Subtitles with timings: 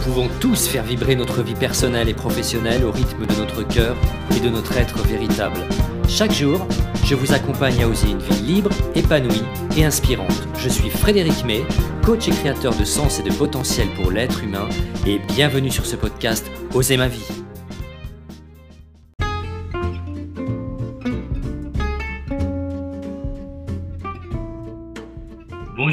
[0.00, 3.96] pouvons tous faire vibrer notre vie personnelle et professionnelle au rythme de notre cœur
[4.36, 5.60] et de notre être véritable.
[6.08, 6.66] Chaque jour,
[7.04, 9.42] je vous accompagne à oser une vie libre, épanouie
[9.76, 10.48] et inspirante.
[10.58, 11.64] Je suis Frédéric May,
[12.04, 14.68] coach et créateur de sens et de potentiel pour l'être humain,
[15.06, 17.26] et bienvenue sur ce podcast Oser ma vie.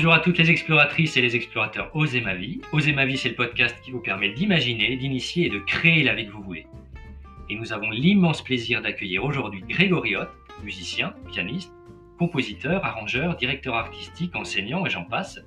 [0.07, 2.61] Bonjour à toutes les exploratrices et les explorateurs Osez ma vie.
[2.71, 6.15] Osez ma vie, c'est le podcast qui vous permet d'imaginer, d'initier et de créer la
[6.15, 6.65] vie que vous voulez
[7.49, 10.29] et nous avons l'immense plaisir d'accueillir aujourd'hui Grégory Hoth,
[10.63, 11.73] musicien, pianiste,
[12.17, 15.41] compositeur, arrangeur, directeur artistique, enseignant et j'en passe,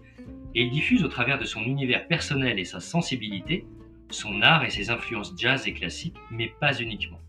[0.54, 3.64] et il diffuse au travers de son univers personnel et sa sensibilité
[4.10, 7.20] son art et ses influences jazz et classiques, mais pas uniquement.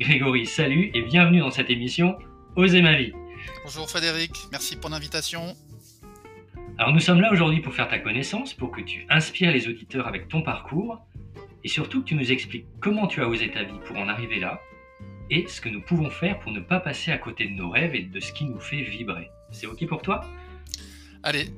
[0.00, 2.18] Grégory, salut et bienvenue dans cette émission
[2.56, 3.12] Osez ma vie.
[3.62, 5.54] Bonjour Frédéric, merci pour l'invitation.
[6.80, 10.08] Alors nous sommes là aujourd'hui pour faire ta connaissance, pour que tu inspires les auditeurs
[10.08, 10.98] avec ton parcours,
[11.62, 14.40] et surtout que tu nous expliques comment tu as osé ta vie pour en arriver
[14.40, 14.62] là
[15.28, 17.94] et ce que nous pouvons faire pour ne pas passer à côté de nos rêves
[17.94, 19.28] et de ce qui nous fait vibrer.
[19.50, 20.24] C'est OK pour toi?
[21.22, 21.48] Allez,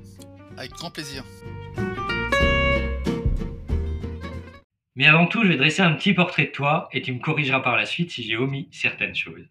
[0.57, 1.23] avec grand plaisir.
[4.97, 7.61] Mais avant tout, je vais dresser un petit portrait de toi et tu me corrigeras
[7.61, 9.47] par la suite si j'ai omis certaines choses.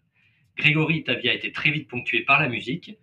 [0.58, 2.98] Grégory, ta vie a été très vite ponctuée par la musique.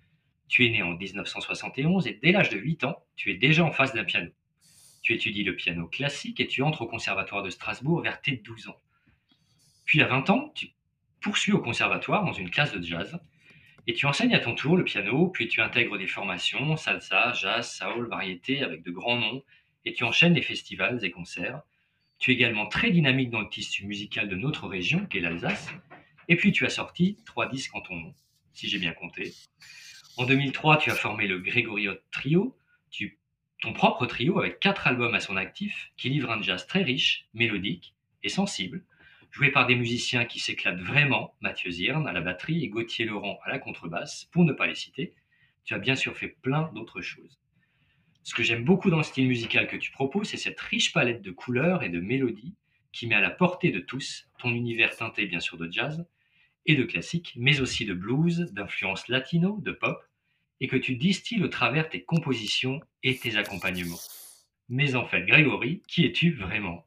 [0.50, 3.72] Tu es né en 1971 et dès l'âge de 8 ans, tu es déjà en
[3.72, 4.32] face d'un piano.
[5.04, 8.68] Tu étudies le piano classique et tu entres au Conservatoire de Strasbourg vers tes 12
[8.68, 8.82] ans.
[9.86, 10.72] Puis à 20 ans, tu
[11.22, 13.20] poursuis au conservatoire dans une classe de jazz
[13.88, 17.72] et tu enseignes à ton tour le piano, puis tu intègres des formations, salsa, jazz,
[17.72, 19.44] soul, variété avec de grands noms
[19.86, 21.62] et tu enchaînes des festivals et concerts.
[22.18, 25.70] Tu es également très dynamique dans le tissu musical de notre région, qui est l'Alsace.
[26.28, 28.14] Et puis tu as sorti trois disques en ton nom,
[28.54, 29.34] si j'ai bien compté.
[30.20, 32.54] En 2003, tu as formé le Grégoriot Trio.
[33.62, 37.30] Ton propre trio avec quatre albums à son actif qui livre un jazz très riche,
[37.34, 38.84] mélodique et sensible,
[39.32, 43.40] joué par des musiciens qui s'éclatent vraiment, Mathieu Zirn à la batterie et Gauthier Laurent
[43.46, 45.14] à la contrebasse, pour ne pas les citer.
[45.64, 47.40] Tu as bien sûr fait plein d'autres choses.
[48.24, 51.22] Ce que j'aime beaucoup dans le style musical que tu proposes, c'est cette riche palette
[51.22, 52.56] de couleurs et de mélodies
[52.92, 56.06] qui met à la portée de tous ton univers teinté bien sûr de jazz
[56.66, 60.09] et de classique, mais aussi de blues, d'influence latino, de pop,
[60.62, 64.00] et que tu distilles au travers tes compositions et tes accompagnements.
[64.68, 66.86] Mais en fait, Grégory, qui es-tu vraiment?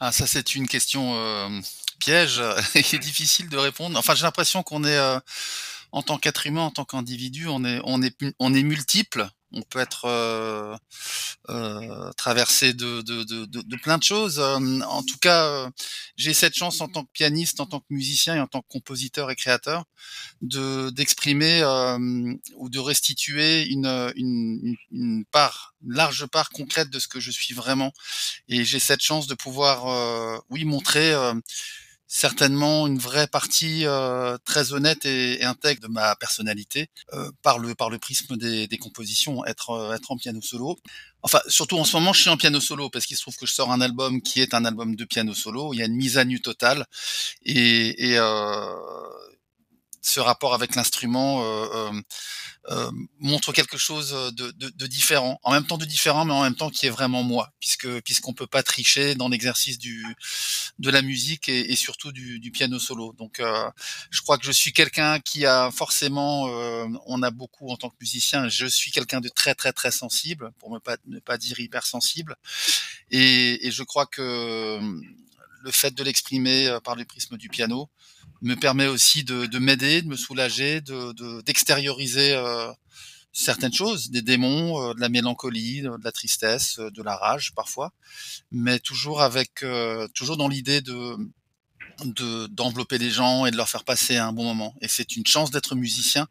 [0.00, 1.48] Ah, ça c'est une question euh,
[1.98, 2.40] piège
[2.74, 3.98] et difficile de répondre.
[3.98, 5.18] Enfin, j'ai l'impression qu'on est, euh,
[5.92, 8.00] en tant qu'être humain, en tant qu'individu, on est, on
[8.38, 10.76] on est multiple on peut être euh,
[11.48, 14.38] euh, traversé de, de, de, de, plein de choses.
[14.38, 15.70] Euh, en tout cas, euh,
[16.16, 18.68] j'ai cette chance en tant que pianiste, en tant que musicien et en tant que
[18.68, 19.84] compositeur et créateur
[20.42, 21.62] de d'exprimer
[22.56, 23.86] ou de restituer une,
[24.16, 27.92] une, une, part, une large part concrète de ce que je suis vraiment.
[28.48, 31.14] Et j'ai cette chance de pouvoir, oui, montrer
[32.08, 37.74] certainement une vraie partie euh, très honnête et, intègre de ma personnalité euh, par le
[37.74, 40.78] par le prisme des, des compositions être euh, être en piano solo.
[41.22, 43.46] Enfin surtout en ce moment je suis en piano solo parce qu'il se trouve que
[43.46, 45.74] je sors un album qui est un album de piano solo.
[45.74, 46.86] Il y a une mise à nu totale
[47.44, 48.16] et, et
[50.00, 51.42] ce rapport avec l'instrument
[52.70, 56.42] euh, montre quelque chose de, de, de, différent, en même temps de différent, mais en
[56.42, 60.04] même temps qui est vraiment moi, puisque puisqu'on peut pas tricher dans l'exercice du
[60.78, 63.14] de la musique et, et surtout du, du, piano solo.
[63.14, 63.70] Donc, euh,
[64.10, 67.88] je crois que je suis quelqu'un qui a forcément, euh, on a beaucoup en tant
[67.88, 71.38] que musicien, je suis quelqu'un de très très très sensible, pour ne pas ne pas
[71.38, 72.36] dire hypersensible,
[73.10, 74.78] et, et je crois que
[75.62, 77.88] le fait de l'exprimer par le prisme du piano,
[78.42, 82.70] me permet aussi de, de m'aider, de me soulager, de d'extérioriser euh,
[83.32, 87.52] certaines choses, des démons, euh, de la mélancolie, de la tristesse, euh, de la rage
[87.54, 87.92] parfois,
[88.50, 89.64] mais toujours avec
[90.14, 91.16] toujours dans l'idée de
[92.04, 94.74] de d'envelopper les gens et de leur faire passer un bon moment.
[94.80, 96.28] Et c'est une chance d'être musicien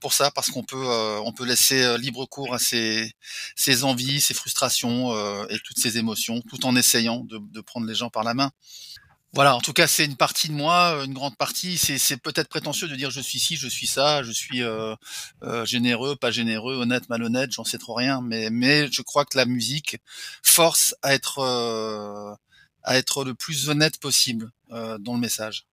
[0.00, 0.86] pour ça parce qu'on peut
[1.24, 3.12] on peut laisser libre cours à ses
[3.54, 5.12] ses envies, ses frustrations
[5.48, 8.52] et toutes ses émotions, tout en essayant de, de prendre les gens par la main.
[9.34, 11.78] Voilà, en tout cas, c'est une partie de moi, une grande partie.
[11.78, 14.94] C'est peut-être prétentieux de dire je suis ci, je suis ça, je suis euh,
[15.42, 18.20] euh, généreux, pas généreux, honnête, malhonnête, j'en sais trop rien.
[18.20, 19.96] Mais, mais je crois que la musique
[20.42, 22.34] force à être euh,
[22.82, 25.64] à être le plus honnête possible dans le message.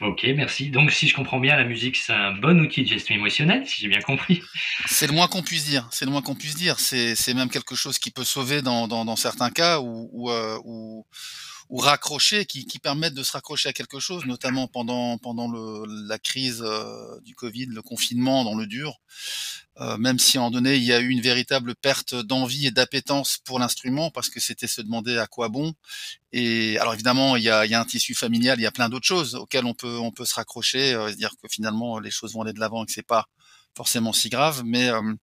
[0.00, 0.70] Ok, merci.
[0.70, 3.80] Donc, si je comprends bien, la musique, c'est un bon outil de gestion émotionnelle, si
[3.80, 4.42] j'ai bien compris.
[4.86, 5.88] C'est le moins qu'on puisse dire.
[5.90, 6.78] C'est le moins qu'on puisse dire.
[6.78, 10.30] C'est même quelque chose qui peut sauver dans, dans, dans certains cas où, où,
[10.64, 11.06] où
[11.70, 15.84] ou raccrocher, qui, qui, permettent de se raccrocher à quelque chose, notamment pendant pendant le,
[16.08, 19.00] la crise euh, du Covid, le confinement dans le dur.
[19.80, 22.70] Euh, même si en un donné il y a eu une véritable perte d'envie et
[22.72, 25.72] d'appétence pour l'instrument, parce que c'était se demander à quoi bon.
[26.32, 28.72] Et alors évidemment il y a, il y a un tissu familial, il y a
[28.72, 32.10] plein d'autres choses auxquelles on peut on peut se raccrocher, euh, dire que finalement les
[32.10, 33.26] choses vont aller de l'avant et que c'est pas
[33.76, 35.14] forcément si grave, mais euh,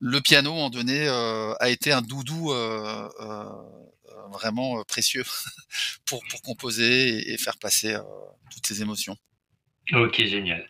[0.00, 3.08] le piano en donné euh, a été un doudou euh,
[4.32, 5.24] vraiment précieux
[6.06, 7.96] pour, pour composer et, faire passer
[8.52, 9.16] toutes ces émotions.
[9.92, 10.68] Ok, génial.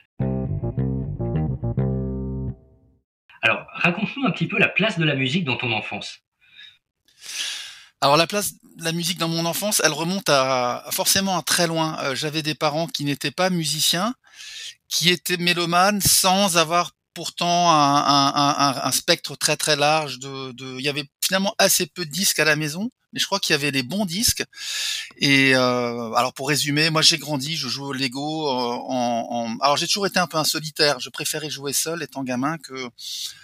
[3.43, 6.21] Alors, raconte-nous un petit peu la place de la musique dans ton enfance.
[8.01, 11.67] Alors la place de la musique dans mon enfance, elle remonte à forcément à très
[11.67, 12.15] loin.
[12.15, 14.15] J'avais des parents qui n'étaient pas musiciens
[14.89, 20.89] qui était mélomane sans avoir pourtant un, spectre très très large de, de, il y
[20.89, 23.73] avait finalement assez peu de disques à la maison mais je crois qu'il y avait
[23.73, 24.45] les bons disques.
[25.17, 29.59] Et euh, alors pour résumer moi j'ai grandi je jouais au Lego euh, en, en...
[29.63, 32.89] alors j'ai toujours été un peu un solitaire je préférais jouer seul étant gamin que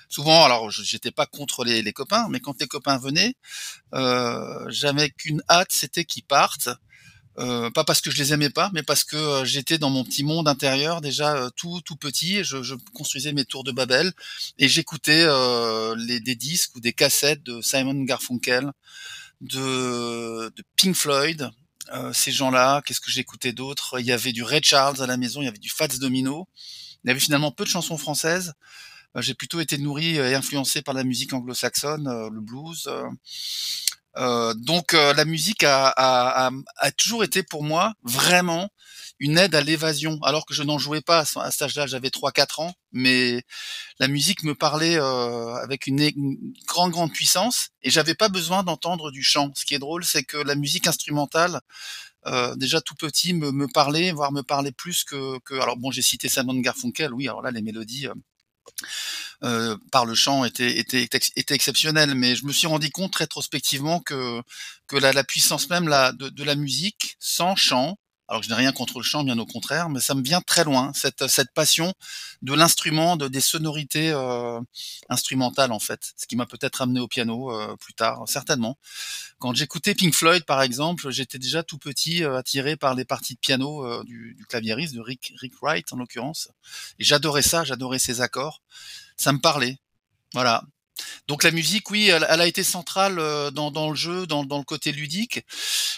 [0.09, 3.35] souvent alors j'étais pas contre les, les, copains mais quand les copains venaient
[3.95, 6.71] euh, j'avais qu'une hâte c'était qu'ils partent
[7.39, 10.05] euh, pas parce que je les aimais pas, mais parce que euh, j'étais dans mon
[10.05, 12.45] petit monde intérieur déjà euh, tout tout petit.
[12.45, 14.13] Je, je, construisais mes tours de Babel
[14.59, 15.27] et j'écoutais
[15.97, 18.71] les des disques ou des cassettes de Simon Garfunkel,
[19.41, 21.51] de, de Pink Floyd.
[22.13, 23.99] ces gens-là, qu'est-ce que j'écoutais d'autre?
[24.01, 26.49] Il y avait du Ray Charles à la maison, il y avait du Fats Domino.
[27.05, 28.55] Il y avait finalement peu de chansons françaises.
[29.17, 32.89] J'ai plutôt été nourri et influencé par la musique anglo-saxonne, le blues.
[34.17, 38.71] Euh, donc euh, la musique a, a, a, a, toujours été pour moi vraiment
[39.21, 42.63] une aide à l'évasion, alors que je n'en jouais pas à cet âge-là, j'avais 3-4
[42.63, 43.43] ans, mais
[43.99, 46.11] la musique me parlait euh, avec une,
[46.67, 49.51] grande grande puissance et j'avais pas besoin d'entendre du chant.
[49.55, 51.61] Ce qui est drôle, c'est que la musique instrumentale,
[52.27, 55.91] euh, déjà tout petit, me, me, parlait, voire me parlait plus que, que alors bon,
[55.91, 58.15] j'ai cité Simon Garfunkel, oui, alors là les mélodies euh,
[59.91, 64.43] par le chant était, était, était exceptionnel, mais je me suis rendu compte rétrospectivement que,
[64.87, 67.99] que la, puissance même de, la musique sans chant,
[68.29, 70.41] alors que je n'ai rien contre le chant, bien au contraire, mais ça me vient
[70.41, 71.93] très loin, cette, cette passion
[72.43, 74.61] de l'instrument, de, des sonorités euh,
[75.09, 78.79] instrumentales en fait, ce qui m'a peut-être amené au piano euh, plus tard, certainement.
[79.39, 83.35] Quand j'écoutais Pink Floyd par exemple, j'étais déjà tout petit euh, attiré par les parties
[83.35, 86.49] de piano euh, du, du claviériste, de Rick, Rick Wright en l'occurrence,
[86.99, 88.63] et j'adorais ça, j'adorais ses accords,
[89.17, 89.79] ça me parlait.
[90.33, 90.65] Voilà,
[91.27, 94.59] donc la musique, oui, elle, a été centrale euh, dans, dans le jeu, dans, dans,
[94.59, 95.45] le côté ludique.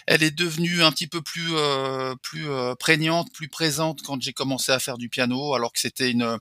[0.06, 4.32] Elle est devenue un petit peu plus euh, plus euh, prégnante, plus présente quand j'ai
[4.32, 6.38] commencé à faire du piano, alors que c'était une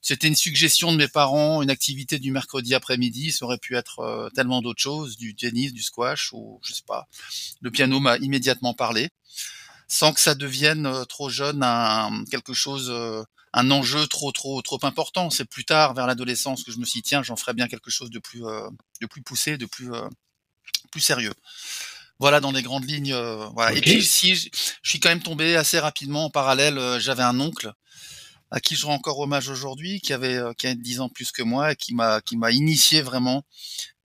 [0.00, 3.32] c'était une suggestion de mes parents, une activité du mercredi après-midi.
[3.32, 7.06] Ça aurait pu être tellement d'autres choses, du tennis, du squash ou je sais pas.
[7.60, 9.10] Le piano m'a immédiatement parlé,
[9.86, 12.92] sans que ça devienne trop jeune un, quelque chose
[13.52, 15.30] un enjeu trop trop trop important.
[15.30, 17.90] C'est plus tard, vers l'adolescence, que je me suis dit tiens, j'en ferais bien quelque
[17.90, 18.68] chose de plus euh,
[19.00, 20.08] de plus poussé, de plus euh,
[20.90, 21.34] plus sérieux.
[22.18, 23.12] Voilà dans les grandes lignes.
[23.12, 23.76] Euh, voilà.
[23.76, 24.48] Et puis si je,
[24.82, 27.72] suis quand même tombé assez rapidement en parallèle, j'avais un oncle
[28.50, 31.42] à qui je rends encore hommage aujourd'hui, qui avait qui a 10 ans plus que
[31.42, 33.44] moi et qui m'a qui m'a initié vraiment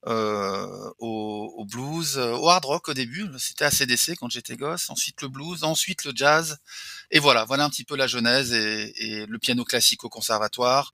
[0.05, 4.89] euh, au, au, blues, euh, au hard rock au début, c'était ACDC quand j'étais gosse,
[4.89, 6.59] ensuite le blues, ensuite le jazz,
[7.09, 10.93] et voilà, voilà un petit peu la genèse et, et le piano classique au conservatoire.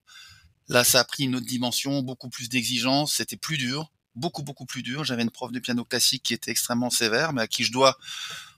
[0.70, 4.66] Là, ça a pris une autre dimension, beaucoup plus d'exigence, c'était plus dur, beaucoup beaucoup
[4.66, 5.04] plus dur.
[5.04, 7.98] J'avais une prof de piano classique qui était extrêmement sévère, mais à qui je dois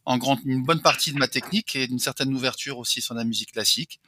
[0.05, 3.23] en grande, une bonne partie de ma technique et d'une certaine ouverture aussi sur la
[3.23, 3.99] musique classique.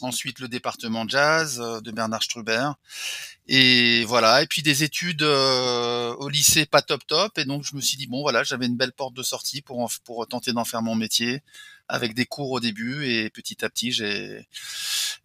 [0.00, 2.70] Ensuite, le département jazz euh, de Bernard Struber.
[3.48, 4.42] Et voilà.
[4.42, 7.36] Et puis des études euh, au lycée pas top top.
[7.36, 9.90] Et donc, je me suis dit, bon, voilà, j'avais une belle porte de sortie pour,
[10.04, 11.42] pour tenter d'en faire mon métier
[11.88, 13.04] avec des cours au début.
[13.06, 14.46] Et petit à petit, j'ai,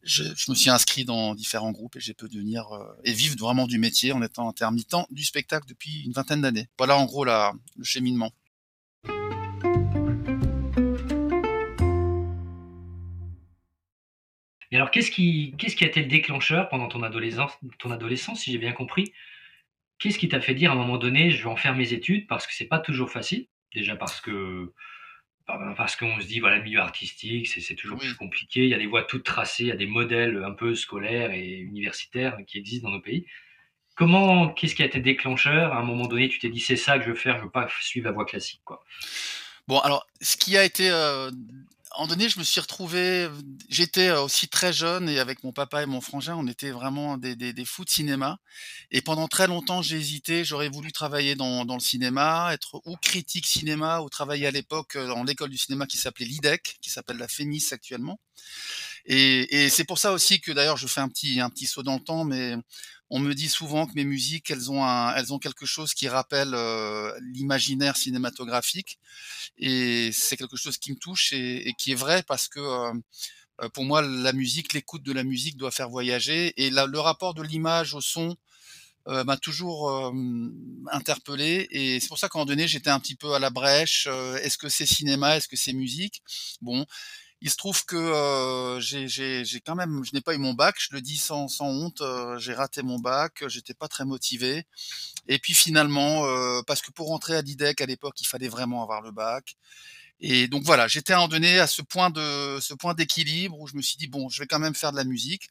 [0.03, 3.35] je, je, me suis inscrit dans différents groupes et j'ai pu devenir euh, et vivre
[3.37, 6.67] vraiment du métier en étant intermittent du spectacle depuis une vingtaine d'années.
[6.77, 8.31] Voilà en gros la, le cheminement.
[14.75, 18.41] Et alors, qu'est-ce qui, qu'est-ce qui a été le déclencheur pendant ton adolescence, ton adolescence
[18.41, 19.13] si j'ai bien compris?
[19.99, 22.27] Qu'est-ce qui t'a fait dire à un moment donné, je vais en faire mes études
[22.27, 23.47] parce que c'est pas toujours facile?
[23.73, 24.73] Déjà parce que
[25.47, 28.63] parce qu'on se dit voilà le milieu artistique c'est toujours plus compliqué.
[28.63, 31.31] Il y a des voies toutes tracées, il y a des modèles un peu scolaires
[31.31, 33.25] et universitaires qui existent dans nos pays.
[33.95, 35.71] Comment, qu'est-ce qui a été déclencheur?
[35.71, 37.49] À un moment donné, tu t'es dit c'est ça que je veux faire, je veux
[37.49, 38.83] pas suivre la voie classique, quoi.
[39.69, 41.31] Bon, alors, ce qui a été euh,
[41.97, 43.29] moment donné, je me suis retrouvé
[43.69, 47.35] j'étais, aussi très jeune et avec mon papa et mon frangin, on était vraiment des
[47.35, 48.37] des des fous de cinéma
[48.91, 50.43] et pendant très longtemps, j'ai hésité.
[50.45, 54.97] J'aurais voulu travailler dans dans le cinéma, être ou critique cinéma ou travailler à l'époque,
[54.97, 58.19] dans l'école du cinéma qui s'appelait l'IDEC, qui s'appelle la FEMIS actuellement
[59.05, 61.83] et et c'est pour ça aussi que d'ailleurs je fais un petit un petit saut
[61.83, 62.55] dans le temps, mais
[63.09, 64.83] on me dit souvent que mes musiques, elles ont
[65.15, 68.99] elles ont quelque chose qui rappelle, heu, l'imaginaire cinématographique
[69.57, 72.93] et c'est quelque chose qui me touche et qui est vrai parce que, heu
[73.63, 77.33] heu, pour moi la musique, l'écoute de la musique doit faire voyager et le rapport
[77.35, 78.35] de l'image au son,
[79.09, 79.89] heu, m'a toujours,
[80.91, 84.07] interpellé et c'est pour ça moment donné, j'étais un petit peu à la brèche,
[84.43, 85.37] est-ce que c'est cinéma?
[85.37, 86.23] Est-ce que c'est musique?
[86.61, 86.85] Bon,
[87.41, 90.89] il se trouve que, heu, j'ai quand même je n'ai pas eu mon bac, je
[90.93, 94.65] le dis sans sans honte, heu, j'ai raté mon bac, j'étais pas très motivé.
[95.27, 98.83] Et puis finalement, heu, parce que pour rentrer à l'IDEC à l'époque, il fallait vraiment
[98.83, 99.55] avoir le bac.
[100.21, 103.67] Et donc voilà, j'étais à un donné à ce point de ce point d'équilibre où
[103.67, 105.49] je me suis dit: «Bon, je vais quand même faire de la musique»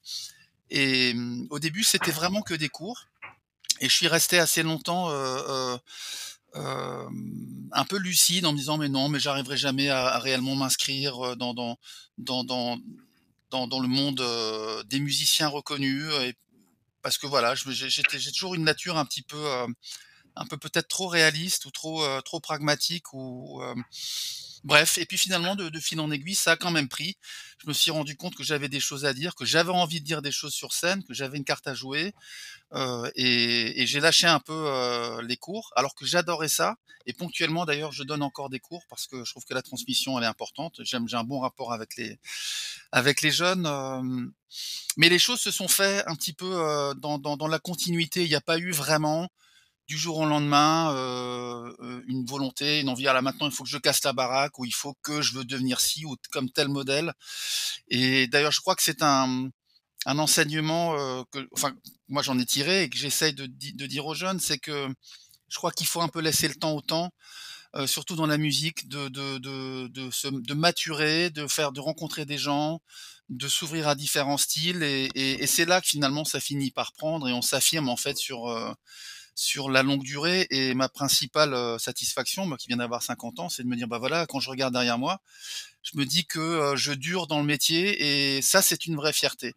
[0.71, 3.07] et mmh, au début, c'était vraiment que des cours.
[3.81, 5.11] Et je suis resté assez longtemps,
[6.55, 11.25] hem, un peu lucide en me disant: «Mais non, mais j'arriverai jamais à réellement m'inscrire,
[11.27, 11.79] heu, dans dans
[12.19, 12.79] dans dans
[13.51, 16.05] dans dans le monde, heu, des musiciens reconnus»
[17.03, 19.47] parce que voilà, j'ai toujours une nature un petit peu,
[20.37, 22.03] un peu peut-être trop réaliste ou trop,
[22.43, 23.13] pragmatique
[24.65, 27.17] bref et puis finalement de de fil en aiguille, ça a quand même pris.
[27.63, 30.07] Je me suis rendu compte que j'avais des choses à dire, que j'avais envie de
[30.07, 32.15] dire des choses sur scène, que j'avais une carte à jouer,
[32.75, 37.13] heu et et j'ai lâché un peu, heu, les cours alors que j'adorais ça et
[37.15, 40.25] ponctuellement d'ailleurs, je donne encore des cours parce que je trouve que la transmission, elle
[40.25, 40.81] est importante.
[40.85, 42.19] J'aime j'ai un bon rapport avec les
[42.93, 44.33] avec les jeunes, hem,
[44.97, 48.23] mais les choses se sont fait un petit peu, heu, dans dans dans la continuité.
[48.25, 49.29] Il y a pas eu vraiment
[49.89, 53.65] du jour au lendemain, heu heu, une volonté, une envie: «Ah là maintenant il faut
[53.65, 56.51] que je casse la baraque» ou «Il faut que je veux devenir ci ou comme
[56.51, 57.13] tel modèle»
[57.89, 59.49] et d'ailleurs je crois que c'est un,
[60.07, 61.75] un enseignement, heu, que enfin
[62.09, 64.89] moi j'en ai tiré et que j'essaye de de dire aux jeunes, c'est que
[65.49, 67.11] je crois qu'il faut un peu laisser le temps au temps,
[67.77, 71.81] heu, surtout dans la musique, de de de de se de maturer, de faire de
[71.81, 72.81] rencontrer des gens,
[73.31, 76.93] de s'ouvrir à différents styles et et et c'est là que finalement ça finit par
[76.95, 78.75] prendre et on s'affirme en fait sur, heu,
[79.35, 83.63] sur la longue durée et ma principale, satisfaction, moi qui viens d'avoir 50 ans, c'est
[83.65, 85.21] de me dire: «Bah voilà, quand je regarde derrière moi,
[85.83, 89.55] je me dis que, je dure dans le métier» et ça c'est une vraie fierté.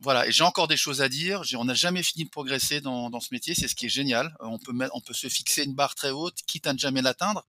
[0.00, 3.08] Voilà et j'ai encore des choses à dire, on n'a jamais fini de progresser dans
[3.10, 4.36] dans ce métier, c'est ce qui est génial.
[4.40, 7.00] On peut mettre on peut se fixer une barre très haute, quitte à ne jamais
[7.02, 7.46] l'atteindre,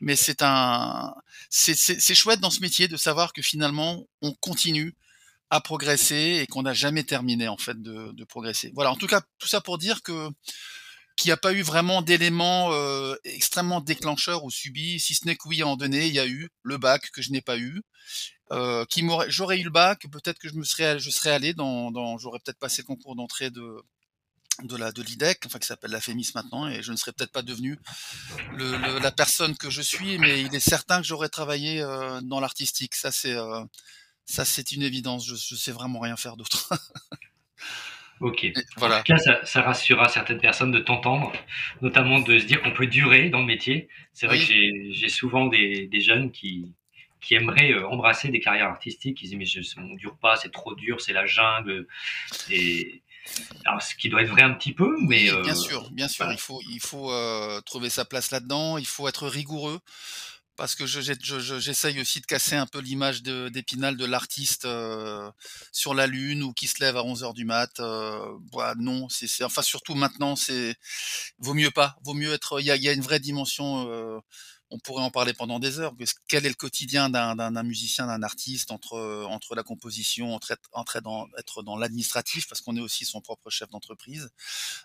[0.00, 1.14] mais c'est un
[1.50, 4.94] c'est chouette dans ce métier de savoir que finalement on continue
[5.52, 8.72] à progresser et qu'on n'a jamais terminé en fait de de progresser.
[8.74, 10.30] Voilà, en tout cas, tout ça pour dire que
[11.16, 15.36] qu'il y a pas eu vraiment d'éléments, heu, extrêmement déclencheurs ou subis, si ce n'est
[15.36, 17.58] que oui, à un donné, il y a eu le bac que je n'ai pas
[17.58, 17.82] eu,
[18.52, 21.54] heu, qui m'aurait j'aurais eu le bac, peut-être que je me serais je serais allé
[21.54, 23.76] dans dans j'aurais peut-être passé le concours d'entrée de
[24.62, 27.32] de la de l'IDEC, enfin qui s'appelle la FEMIS maintenant et je ne serais peut-être
[27.32, 27.78] pas devenu
[28.50, 32.20] le le la personne que je suis, mais il est certain que j'aurais travaillé, heu,
[32.22, 32.94] dans l'artistique.
[32.96, 33.64] Ça c'est, heu,
[34.26, 35.26] ça c'est une évidence.
[35.26, 36.70] Je je sais vraiment rien faire d'autre.
[38.20, 38.44] OK.
[38.44, 41.32] Et En tout cas, ça ça rassurera certaines personnes de t'entendre,
[41.80, 43.88] notamment de se dire qu'on peut durer dans le métier.
[44.12, 46.72] C'est vrai que Oui, j'ai j'ai souvent des des jeunes qui
[47.20, 49.22] qui aimeraient, heu, embrasser des carrières artistiques.
[49.22, 51.86] Ils disent: «Mais je on dure pas, c'est trop dur, c'est la jungle»
[52.48, 53.02] et
[53.66, 56.08] alors ce qui doit être vrai un petit peu, mais oui, bien heu, sûr, bien
[56.08, 56.32] sûr, voilà.
[56.32, 59.80] il faut il faut, heu, trouver sa place là-dedans, il faut être rigoureux.
[60.58, 64.04] Parce que je j'ai je je j'essaye aussi de casser un peu l'image d'Épinal de
[64.04, 65.30] l'artiste, heu,
[65.72, 68.18] sur la lune ou qui se lève à 11:00 du mat, heu,
[68.52, 70.74] bah, non, c'est enfin surtout maintenant, c'est
[71.38, 74.20] vaut mieux pas, vaut mieux être il y a y a une vraie dimension, heu,
[74.72, 75.94] on pourrait en parler pendant des heures,
[76.28, 80.52] quel est le quotidien d'un musicien, d'un artiste entre, entre la composition, entre
[81.38, 84.30] être dans l'administratif parce qu'on est aussi son propre chef d'entreprise,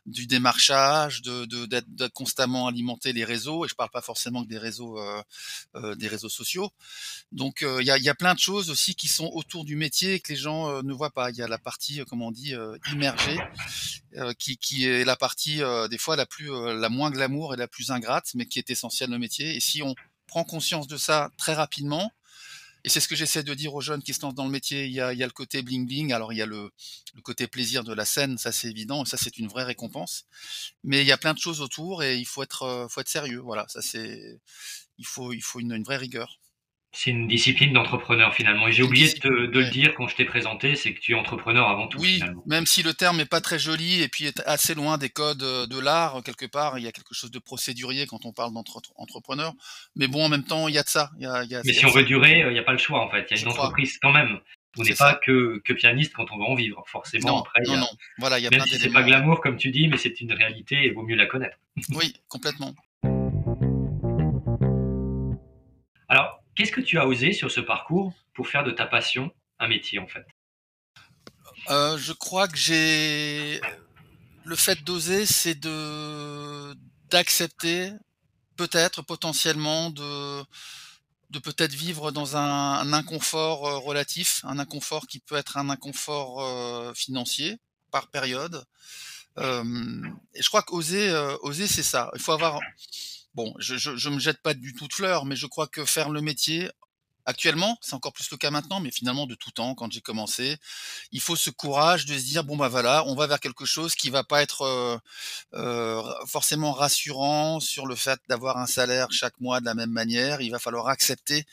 [0.05, 4.57] du démarchage, de d'être constamment alimenter les réseaux et je parle pas forcément que des
[4.57, 4.99] réseaux,
[5.95, 6.69] des réseaux sociaux.
[7.31, 10.33] Donc il y a plein de choses aussi qui sont autour du métier et que
[10.33, 11.29] les gens, ne voient pas.
[11.29, 12.53] Il y a la partie, heu, comment on dit,
[12.91, 13.37] immergée,
[14.39, 18.31] qui est la partie, des fois la plus, la moins glamour et la plus ingrate,
[18.35, 19.95] mais qui est essentielle au métier on
[20.27, 22.11] prend conscience de ça très rapidement.
[22.83, 24.85] Et c'est ce que j'essaie de dire aux jeunes qui se lancent dans le métier,
[24.85, 26.71] il y a le côté bling bling, alors il y a le
[27.23, 29.03] côté plaisir de la scène, ça c'est évident.
[29.03, 30.25] Ça c'est une vraie récompense.
[30.83, 33.65] Mais il y a plein de choses autour et il faut être, être sérieux, voilà,
[33.67, 34.39] ça c'est
[34.97, 36.39] il faut une vraie rigueur.
[36.97, 38.67] C'est une discipline d'entrepreneur finalement.
[38.67, 41.69] Et j'ai oublié de, le dire quand je t'ai présenté, c'est que tu es entrepreneur
[41.69, 42.43] avant tout Oui, finalement.
[42.47, 45.43] même si le terme est pas très joli et puis est assez loin des codes
[45.43, 48.51] euh, de l'art, quelque part, il y a quelque chose de procédurier quand on parle
[48.97, 49.53] d'entrepreneur.
[49.95, 51.11] Mais bon, en même temps, il y a de ça.
[51.19, 52.63] Il y a, il y a- Mais il si on veut durer, il n'y a
[52.63, 53.27] pas le choix en fait.
[53.29, 53.65] Il y a Je une crois.
[53.65, 54.39] entreprise quand même.
[54.79, 56.83] On n'est pas que, que pianiste quand on veut en vivre.
[56.87, 57.87] Forcément, Non, après, il y non, a- non.
[58.19, 60.21] Voilà, il y a même plein si c'est pas glamour comme tu dis, mais c'est
[60.21, 61.57] une réalité et vaut mieux la connaître.
[61.95, 62.75] Oui, complètement.
[66.57, 69.99] Qu'est-ce que tu as osé sur ce parcours pour faire de ta passion un métier
[69.99, 70.25] en fait?
[71.69, 73.61] Euh, je crois que j'ai
[74.43, 76.73] le fait d'oser, c'est de
[77.09, 77.91] d'accepter
[78.57, 80.43] peut-être potentiellement de
[81.29, 86.41] de peut-être vivre dans un, inconfort euh, relatif, un inconfort qui peut être un inconfort
[86.41, 87.57] euh, financier
[87.91, 88.63] par période.
[89.39, 92.09] Et je crois qu'oser, euh, oser, c'est ça.
[92.15, 92.59] Il faut avoir.
[93.37, 96.09] Bon, je, je me jette pas du tout de fleurs, mais je crois que faire
[96.09, 96.71] le métier
[97.23, 100.57] actuellement, c'est encore plus le cas maintenant, mais finalement de tout temps, quand j'ai commencé,
[101.11, 103.93] il faut ce courage de se dire bon bah voilà, on va vers quelque chose
[103.93, 104.97] qui va pas être euh,
[105.53, 110.41] euh, forcément rassurant sur le fait d'avoir un salaire chaque mois de la même manière.
[110.41, 111.45] Il va falloir accepter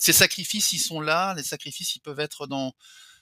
[0.00, 0.72] ces sacrifices.
[0.72, 1.34] Ils sont là.
[1.34, 2.74] Les sacrifices, ils peuvent être dans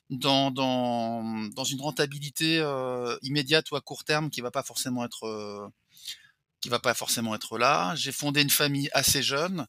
[0.09, 5.05] dans dans, dans une rentabilité euh, immédiate ou à court terme qui va pas forcément
[5.05, 5.71] être
[6.61, 7.95] qui va pas forcément être là.
[7.97, 9.67] J'ai fondé une famille assez jeune.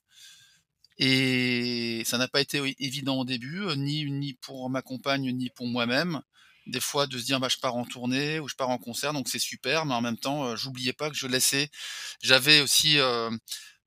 [1.00, 5.50] Et ça n'a pas été évident au début, euh, ni, ni pour ma compagne, ni
[5.52, 6.22] pour moi-même.
[6.66, 9.14] Des fois, de se dire, bah, je pars en tournée ou je pars en concert,
[9.14, 11.70] donc c'est super, mais en même temps, euh, j'oubliais pas que je laissais.
[12.22, 13.30] J'avais aussi euh,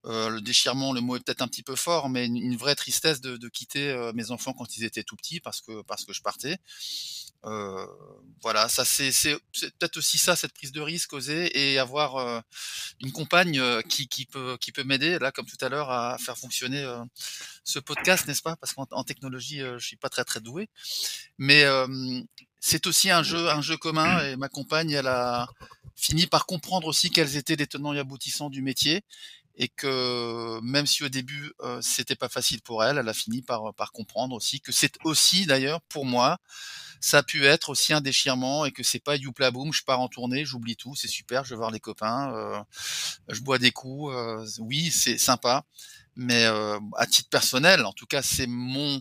[0.07, 2.75] euh, le déchirement, le mot est peut-être un petit peu fort, mais une, une vraie
[2.75, 6.05] tristesse de, de quitter euh, mes enfants quand ils étaient tout petits parce que parce
[6.05, 6.59] que je partais.
[7.47, 7.87] Euh,
[8.43, 12.41] voilà, ça c'est c'est peut-être aussi ça, cette prise de risque, oser et avoir euh,
[13.01, 16.19] une compagne euh, qui, qui peut qui peut m'aider là, comme tout à l'heure, à
[16.19, 17.03] faire fonctionner euh,
[17.65, 18.57] ce podcast, n'est-ce pas?
[18.57, 20.69] Parce qu'en en technologie, je suis pas très très doué,
[21.39, 21.65] mais
[22.61, 25.49] c'est aussi un jeu un jeu commun et ma compagne, elle a
[25.97, 29.03] fini par comprendre aussi quels étaient les tenants et aboutissants du métier
[29.57, 33.43] et que même si au début euh, c'était pas facile pour elle, elle a fini
[33.43, 36.39] par par comprendre aussi que c'est aussi d'ailleurs pour moi
[37.01, 40.01] ça a pu être aussi un déchirement et que c'est pas youpla boum, je pars
[40.01, 42.61] en tournée, j'oublie tout, c'est super, je vais voir les copains, euh,
[43.29, 45.65] je bois des coups, euh, oui, c'est sympa,
[46.17, 49.01] mais euh, à titre personnel, en tout cas, c'est mon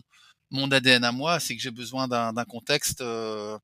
[0.52, 3.56] mon ADN à moi, c'est que j'ai besoin d'un contexte euh,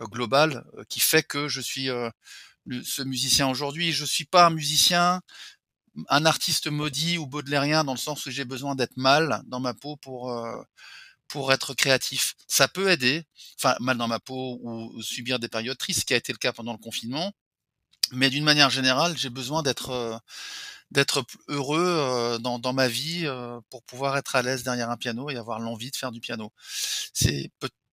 [0.00, 2.10] euh, global euh, qui fait que je suis euh,
[2.84, 3.92] ce musicien aujourd'hui.
[3.92, 5.20] Je suis pas un musicien,
[6.08, 9.74] un artiste maudit ou baudelairien dans le sens où j'ai besoin d'être mal dans ma
[9.74, 10.62] peau pour euh,
[11.28, 12.34] pour être créatif.
[12.46, 13.24] Ça peut aider,
[13.58, 16.38] enfin mal dans ma peau ou subir des périodes tristes, ce qui a été le
[16.38, 17.32] cas pendant le confinement.
[18.12, 20.18] Mais d'une manière générale, j'ai besoin d'être euh,
[20.92, 24.98] d'être heureux euh, dans, dans ma vie euh, pour pouvoir être à l'aise derrière un
[24.98, 26.52] piano et avoir l'envie de faire du piano.
[27.14, 27.50] C'est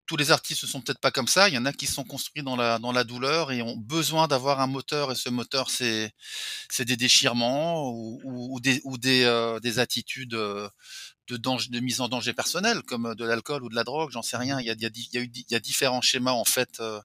[0.09, 1.49] tous les artistes ne sont peut-être pas comme ça.
[1.49, 4.27] Il y en a qui sont construits dans la dans la douleur et ont besoin
[4.27, 6.11] d'avoir un moteur et ce moteur c'est
[6.69, 10.67] c'est des déchirements ou, ou- des ou des euh, des attitudes euh,
[11.27, 14.09] de danger, de mise en danger personnel comme de l'alcool ou de la drogue.
[14.11, 14.59] J'en sais rien.
[14.59, 16.79] Il y a il y a, il y a différents schémas en fait.
[16.79, 16.99] euh,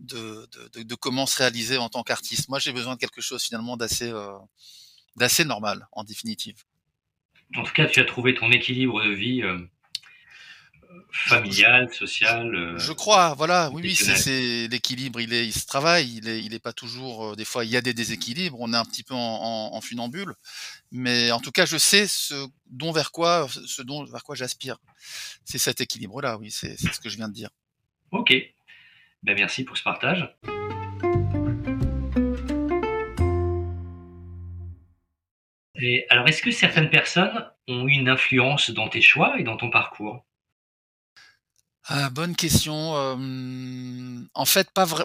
[0.00, 0.48] de,
[0.82, 2.48] de, comment se réaliser en tant qu'artiste.
[2.48, 4.32] Moi, j'ai besoin de quelque chose finalement d'assez euh,
[5.16, 6.64] d'assez normal, en définitive.
[7.56, 9.58] En tout cas, tu as trouvé ton équilibre de vie euh,
[11.12, 12.54] familial, social.
[12.54, 16.42] euh, Je crois, voilà, oui, oui, c'est, l'équilibre, il est, il se travaille, il est,
[16.42, 17.32] il est pas toujours.
[17.32, 19.74] euh, des fois, il y a des déséquilibres, on est un petit peu en, en,
[19.76, 20.34] en funambule,
[20.92, 24.76] mais en tout cas, je sais ce dont vers quoi, ce dont vers quoi j'aspire.
[25.44, 27.50] C'est cet équilibre-là, oui, c'est, c'est ce que je viens de dire.
[28.12, 28.32] Ok.
[29.22, 30.28] Ben, merci pour ce partage.
[35.82, 39.56] Et alors, est-ce que certaines personnes ont eu une influence dans tes choix et dans
[39.56, 40.24] ton parcours?
[41.90, 42.94] Ah, bonne question.
[42.96, 45.04] euh, en fait, pas vrai,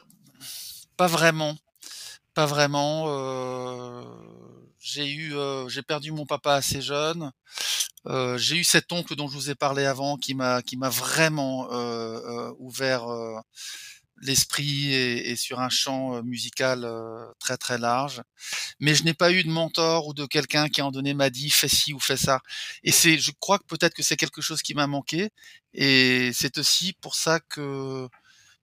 [0.98, 1.56] pas vraiment.
[2.36, 3.06] Pas vraiment.
[3.10, 4.04] euh,
[4.80, 7.32] j'ai eu, euh, j'ai perdu mon papa assez jeune.
[8.08, 10.90] Euh, j'ai eu cet oncle dont je vous ai parlé avant, qui m'a, qui m'a
[10.90, 12.20] vraiment euh,
[12.50, 13.38] euh, ouvert euh,
[14.22, 16.88] l'esprit et, et sur un champ musical
[17.40, 18.22] très très large.
[18.80, 21.50] Mais je n'ai pas eu de mentor ou de quelqu'un qui en donné m'a dit
[21.50, 22.42] fais ci ou fais ça.
[22.84, 25.30] Et c'est, je crois que peut-être que c'est quelque chose qui m'a manqué.
[25.74, 28.08] Et c'est aussi pour ça que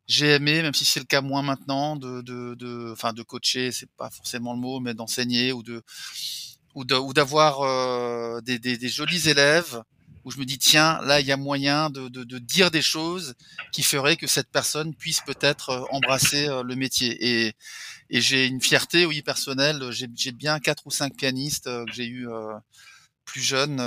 [0.07, 3.71] j'ai aimé, même si c'est le cas moins maintenant, de, de, de, enfin de coacher,
[3.73, 5.83] c'est pas forcément le mot, mais d'enseigner ou de,
[6.75, 9.83] ou de, ou d'avoir euh, des, des, des jolis élèves
[10.25, 12.83] où je me dis tiens là il y a moyen de, de, de dire des
[12.83, 13.35] choses
[13.73, 17.53] qui feraient que cette personne puisse peut-être euh, embrasser euh, le métier et,
[18.11, 22.07] et j'ai une fierté oui personnelle j'ai bien quatre ou cinq pianistes euh, que j'ai
[22.07, 22.55] eu euh,
[23.25, 23.81] plus jeunes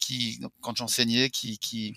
[0.00, 1.94] qui, quand j'enseignais, qui, qui,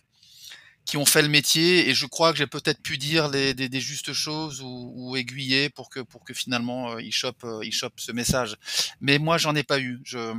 [0.86, 3.70] qui ont fait le métier et je crois que j'ai peut-être pu dire les, des,
[3.70, 7.66] des, justes choses ou, ou, aiguiller pour que pour que finalement euh, ils chopent euh,
[7.66, 8.56] ils chopent ce message.
[9.02, 10.00] Mais moi j'en ai pas eu.
[10.04, 10.34] Je,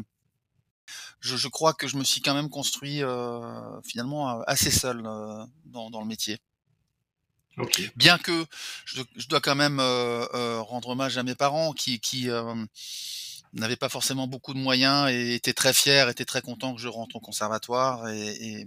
[1.21, 5.45] je, je crois que je me suis quand même construit euh, finalement assez seul euh,
[5.65, 6.39] dans, dans le métier.
[7.59, 7.91] Okay.
[7.97, 8.45] Bien que
[8.85, 12.29] je, je, dois quand même euh, euh, rendre hommage à mes parents qui, qui
[13.55, 16.89] n'avaient pas forcément beaucoup de moyens et étaient très fiers, étaient très contents que je
[16.89, 18.67] rentre au conservatoire et, et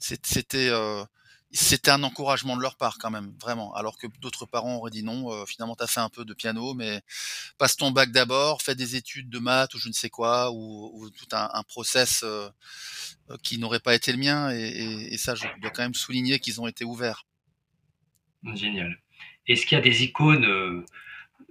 [0.00, 1.04] c'était euh,
[1.52, 3.74] c'était un encouragement de leur part quand même, vraiment.
[3.74, 6.34] Alors que d'autres parents auraient dit non, euh, finalement tu as fait un peu de
[6.34, 7.00] piano, mais
[7.58, 10.90] passe ton bac d'abord, fais des études de maths ou je ne sais quoi, ou,
[10.94, 12.48] ou tout un, un process euh,
[13.42, 14.50] qui n'aurait pas été le mien.
[14.52, 17.26] Et, et, et, ça, je dois quand même souligner qu'ils ont été ouverts.
[18.54, 18.98] Génial.
[19.46, 20.84] Est-ce qu'il y a des icônes euh,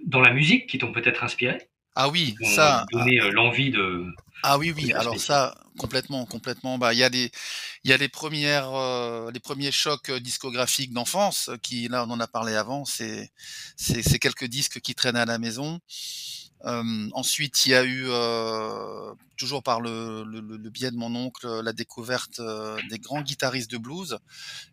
[0.06, 1.58] dans la musique qui t'ont peut-être inspiré?
[1.94, 2.86] Ah oui, ça.
[2.92, 4.06] Donné ah, l'envie de.
[4.42, 4.92] Ah oui, oui.
[4.92, 6.78] Alors ça, complètement, complètement.
[6.78, 7.30] Bah, il y a des,
[7.84, 12.20] il y a les premières, euh, les premiers chocs discographiques d'enfance qui, là, on en
[12.20, 12.84] a parlé avant.
[12.84, 13.30] C'est,
[13.76, 15.80] c'est, c'est quelques disques qui traînent à la maison.
[16.66, 21.14] Euh, ensuite, il y a eu, euh, toujours par le, le, le, biais de mon
[21.14, 22.40] oncle, la découverte
[22.90, 24.18] des grands guitaristes de blues.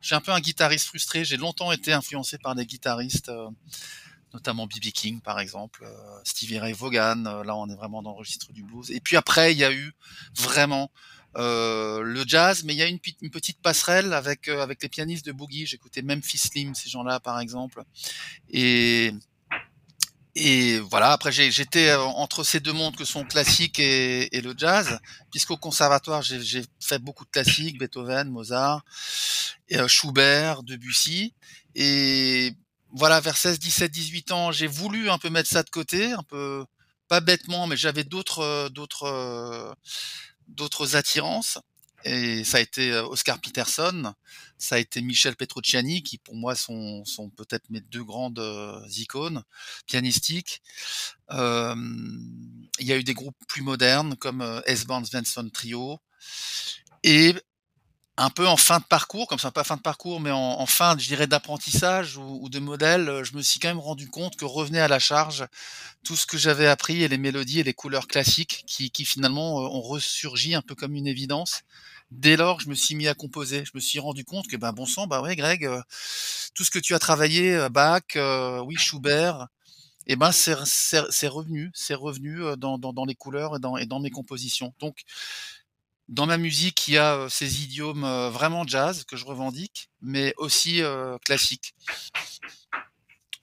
[0.01, 1.23] J'ai un peu un guitariste frustré.
[1.23, 3.31] J'ai longtemps été influencé par des guitaristes
[4.37, 4.91] notamment B.B.
[4.93, 8.53] King par exemple, euh, Stevie Ray Vaughan, euh, là on est vraiment dans le registre
[8.53, 8.91] du blues.
[8.91, 9.93] Et puis après il y a eu
[10.35, 10.91] vraiment
[11.37, 14.89] euh, le jazz, mais il y a une, une petite passerelle avec euh, avec les
[14.89, 15.65] pianistes de boogie.
[15.65, 17.83] J'écoutais Memphis Slim, ces gens-là par exemple,
[18.49, 19.11] et
[20.35, 21.11] et voilà.
[21.13, 24.99] Après j'étais entre ces deux mondes que sont classique et, et le jazz,
[25.31, 28.83] puisqu'au conservatoire j'ai fait beaucoup de classiques, Beethoven, Mozart,
[29.69, 31.33] et, Schubert, Debussy,
[31.75, 32.53] et
[32.91, 36.23] voilà, vers 16, 17, 18 ans, j'ai voulu un peu mettre ça de côté, un
[36.23, 36.65] peu
[37.07, 39.73] pas bêtement, mais j'avais d'autres euh, d'autres euh,
[40.47, 41.59] d'autres attirances.
[42.03, 44.13] Et ça a été euh, Oscar Peterson,
[44.57, 48.41] ça a été Michel Petrucciani, qui pour moi sont, sont peut-être mes deux grandes
[48.97, 49.43] icônes
[49.87, 50.61] pianistiques.
[51.31, 55.99] Il y a eu des groupes plus modernes comme S-Band Svensson Trio.
[57.03, 57.35] Et
[58.17, 60.97] un peu en fin de parcours, comme ça pas fin de parcours, mais en, fin,
[60.97, 64.45] je dirais, d'apprentissage ou, de modèle, euh, je me suis quand même rendu compte que
[64.45, 65.45] revenait à la charge
[66.03, 69.61] tout ce que j'avais appris et les mélodies et les couleurs classiques qui, qui finalement
[69.61, 71.61] euh, ont ressurgi un peu comme une évidence.
[72.09, 73.65] Dès lors, je me suis mis à composer.
[73.65, 75.81] Je me suis rendu compte que, ben, bon sang, bah ouais, Greg, euh,
[76.55, 79.47] tout ce que tu as travaillé, Bach, euh, oui, Schubert,
[80.07, 80.53] eh ben c'est
[81.27, 84.73] revenu, c'est revenu dans, dans, dans, les couleurs et dans, et dans mes compositions.
[84.79, 85.03] Donc
[86.07, 90.81] dans ma musique, il y a ces idiomes vraiment jazz que je revendique, mais aussi
[90.81, 91.75] euh, classiques.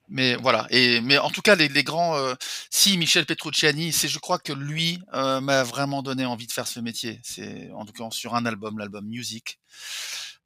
[0.07, 0.67] Mais voilà.
[0.69, 2.15] Et mais en tout cas, les, grands.
[2.15, 2.35] Euh,
[2.69, 6.67] si Michel Petrucciani, c'est, je crois que lui euh, m'a vraiment donné envie de faire
[6.67, 7.19] ce métier.
[7.23, 9.59] C'est en tout cas sur un album, l'album Music.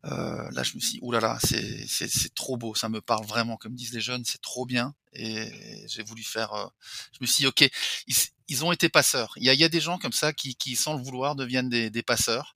[0.06, 3.26] Euh, là, je me suis dit, oulala, c'est, c'est, c'est trop beau, ça me parle
[3.26, 4.96] vraiment, comme disent les jeunes, c'est trop bien.
[5.14, 5.52] Et
[5.88, 6.54] j'ai voulu faire.
[6.54, 6.68] Euh,
[7.14, 7.70] je me suis dit, ok,
[8.08, 8.16] ils,
[8.48, 9.34] ils, ont été passeurs.
[9.38, 11.36] Il y a, il y a des gens comme ça qui, qui, sans le vouloir,
[11.36, 12.56] deviennent des, des passeurs,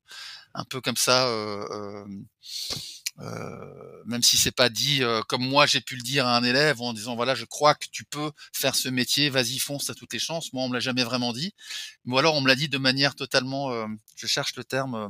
[0.53, 1.27] un peu comme ça.
[1.27, 2.05] Euh, euh
[4.05, 6.81] même si c'est pas dit euh, comme moi j'ai pu le dire à un élève
[6.81, 10.13] en disant voilà je crois que tu peux faire ce métier vas-y fonce t'as toutes
[10.13, 10.53] les chances.
[10.53, 11.53] Moi on me l'a jamais vraiment dit.
[12.05, 15.07] Ou alors on me l'a dit de manière totalement euh, je cherche le terme euh,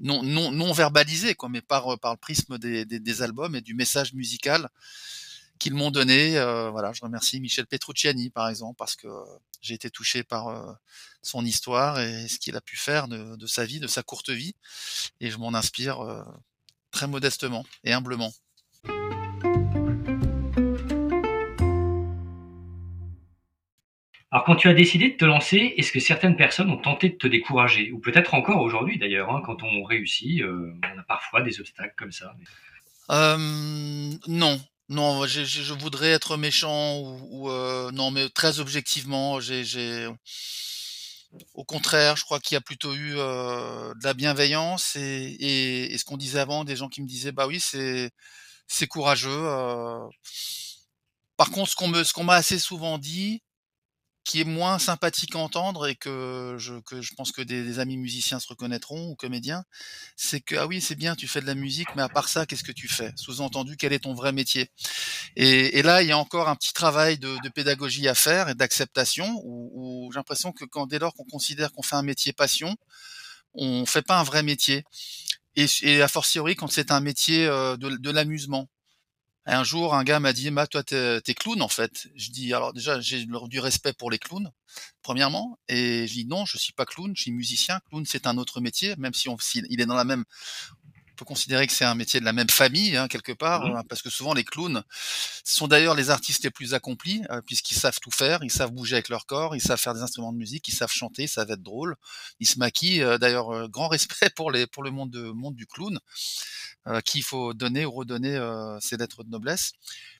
[0.00, 3.54] non non non verbalisé quoi mais par euh, par le prisme des, des, des, albums
[3.56, 4.68] et du message musical
[5.58, 6.32] qu'ils m'ont donné.
[6.70, 9.08] Voilà je remercie Michel Petrucciani par exemple parce que
[9.62, 10.78] j'ai été touché par
[11.22, 14.28] son histoire et ce qu'il a pu faire de, de, sa vie de sa courte
[14.28, 14.54] vie.
[15.20, 16.24] Et je m'en inspire
[16.96, 18.32] très modestement et humblement.
[24.32, 27.16] Alors quand tu as décidé de te lancer, est-ce que certaines personnes ont tenté de
[27.16, 27.92] te décourager?
[27.92, 31.94] Ou peut-être encore aujourd'hui d'ailleurs, hein, quand on réussit, euh, on a parfois des obstacles
[31.98, 32.34] comme ça.
[33.10, 33.36] Euh,
[34.26, 40.08] non, non, je, je, voudrais être méchant ou, ou euh, non, mais très objectivement, j'ai
[41.54, 45.92] au contraire, je crois qu'il y a plutôt eu euh, de la bienveillance et, et,
[45.94, 48.10] et ce qu'on disait avant, des gens qui me disaient bah oui c'est
[48.68, 49.30] c'est courageux.
[49.32, 50.00] Euh.
[51.36, 53.42] Par contre, ce qu'on me ce qu'on m'a assez souvent dit,
[54.26, 57.96] qui est moins sympathique à entendre et que je, que je pense que des, amis
[57.96, 59.62] musiciens se reconnaîtront ou comédiens,
[60.16, 62.44] c'est que ah oui c'est bien tu fais de la musique mais à part ça
[62.44, 63.12] qu'est-ce que tu fais?
[63.14, 64.68] Sous-entendu quel est ton vrai métier?
[65.36, 69.40] Et, là il y a encore un petit travail de, pédagogie à faire et d'acceptation
[69.44, 72.76] où, j'ai l'impression que quand dès lors qu'on considère qu'on fait un métier passion,
[73.54, 74.84] on fait pas un vrai métier.
[75.54, 78.68] Et, et a fortiori quand c'est un métier euh, de l'amusement
[79.48, 82.08] Un jour, un gars m'a dit, bah, toi, t'es, clown, en fait.
[82.16, 84.50] Je dis, alors déjà, j'ai du respect pour les clowns,
[85.02, 85.58] premièrement.
[85.68, 87.80] Et je dis, non, je suis pas clown, je suis musicien.
[87.88, 90.24] Clown, c'est un autre métier, même si on, il est dans la même,
[91.16, 93.76] peut considérer que c'est un métier de la même famille hein, quelque part, mmh.
[93.76, 94.84] hein, parce que souvent les clowns
[95.44, 98.96] sont d'ailleurs les artistes les plus accomplis, euh, puisqu'ils savent tout faire, ils savent bouger
[98.96, 101.50] avec leur corps, ils savent faire des instruments de musique, ils savent chanter, ils savent
[101.50, 101.96] être drôles,
[102.40, 103.02] ils se maquillent.
[103.02, 105.98] Euh, d'ailleurs, euh, grand respect pour les pour le monde de monde du clown,
[107.04, 108.38] qu'il faut donner ou redonner
[108.80, 109.72] ses lettres de noblesse.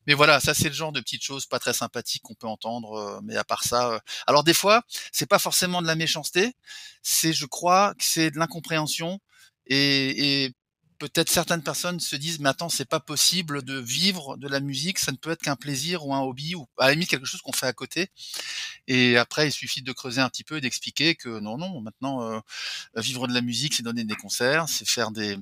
[0.08, 3.20] Mais voilà, ça c'est le genre de petites choses pas très sympathiques qu'on peut entendre.
[3.22, 4.82] mais à part ça, alors des fois,
[5.12, 6.54] c'est pas forcément de la méchanceté,
[7.02, 9.20] c'est, je crois, que c'est de l'incompréhension
[9.66, 10.54] et, et
[10.98, 14.98] peut-être certaines personnes se disent mais attends c'est pas possible de vivre de la musique
[14.98, 17.42] ça ne peut être qu'un plaisir ou un hobby ou à la limite quelque chose
[17.42, 18.10] qu'on fait à côté.
[18.88, 22.22] Et après il suffit de creuser un petit peu et d'expliquer que non non maintenant
[22.22, 22.40] euh,
[22.96, 25.38] vivre de la musique c'est donner des concerts c'est faire des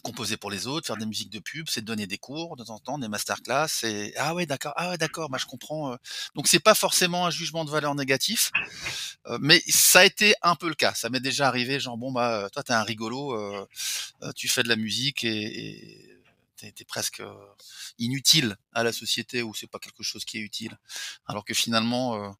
[0.00, 2.74] composer pour les autres, faire des musiques de pub, c'est donner des cours de temps
[2.74, 3.68] en temps, des masterclass.
[3.84, 5.92] Et ah ouais d'accord, ah ouais d'accord, bah je comprends.
[5.92, 5.96] Euh.
[6.34, 8.50] Donc c'est pas forcément un jugement de valeur négatif,
[9.26, 10.94] euh, mais ça a été un peu le cas.
[10.94, 13.66] Ça m'est déjà arrivé, genre bon bah toi t'es un rigolo, euh,
[14.34, 16.18] tu fais de la musique et,
[16.62, 17.22] et t'es presque
[17.98, 20.78] inutile à la société ou c'est pas quelque chose qui est utile.
[21.26, 22.36] Alors que finalement,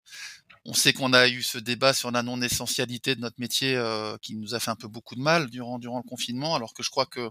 [0.65, 4.37] on sait qu'on a eu ce débat sur la non-essentialité de notre métier euh, qui
[4.37, 6.91] nous a fait un peu beaucoup de mal durant, durant le confinement, alors que je
[6.91, 7.31] crois que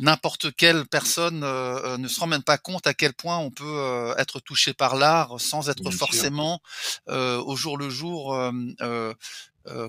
[0.00, 3.50] n'importe quelle personne euh, euh, ne se rend même pas compte à quel point on
[3.50, 6.60] peut être touché par l'art sans être forcément
[7.06, 8.36] au jour le jour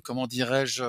[0.03, 0.83] comment dirais-je,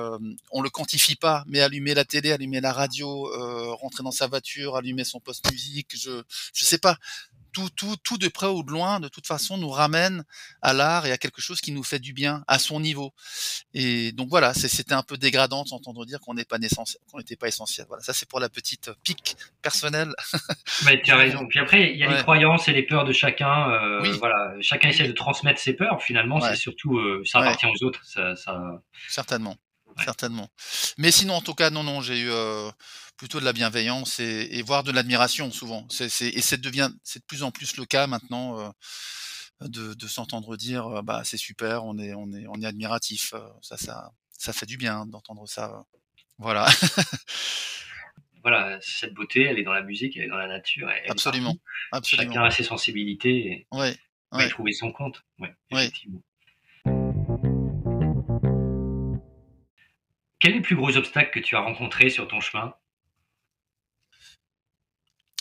[0.51, 3.27] on le quantifie pas, mais allumer la télé, allumer la radio,
[3.75, 6.21] rentrer dans sa voiture, allumer son poste musique, je
[6.53, 6.97] je sais pas,
[7.51, 10.23] tout, tout, tout de près ou de loin, de toute façon, nous ramène
[10.61, 13.13] à l'art et à quelque chose qui nous fait du bien à son niveau.
[13.73, 16.57] Et donc voilà, c'était un peu dégradant d'entendre dire qu'on n'est pas
[17.11, 17.85] qu'on n'était pas essentiel.
[17.87, 20.13] Voilà, ça c'est pour la petite pique personnelle.
[20.85, 21.47] Mais tu as raison.
[21.47, 23.71] Puis après, il y a les croyances et les peurs de chacun.
[23.71, 24.11] Euh, oui.
[24.19, 26.01] Voilà, chacun essaie de transmettre ses peurs.
[26.01, 28.03] Finalement, c'est surtout, euh, ça appartient aux autres.
[28.05, 28.81] Ça, ça...
[29.09, 29.57] Certainement
[30.03, 30.49] certainement.
[30.97, 32.69] Mais sinon, en tout cas, non, non, j'ai eu euh,
[33.17, 35.85] plutôt de la bienveillance et, et voire de l'admiration souvent.
[35.89, 38.69] C'est, c'est, et c'est devient, c'est de plus en plus le cas maintenant euh,
[39.61, 43.33] de, de s'entendre dire, euh, bah c'est super, on est, on est, on est admiratif.
[43.61, 45.83] ça, ça, ça fait du bien d'entendre ça.
[46.37, 46.67] Voilà.
[48.43, 50.89] voilà, cette beauté, elle est dans la musique, elle est dans la nature.
[50.89, 51.57] Elle absolument,
[51.91, 52.33] absolument.
[52.33, 53.47] Chacun a ses sensibilités.
[53.47, 53.97] Et ouais,
[54.33, 54.49] ouais.
[54.49, 55.23] trouver son compte.
[55.39, 56.21] Ouais, effectivement.
[60.39, 62.73] Quel est le plus gros obstacle que tu as rencontré sur ton chemin?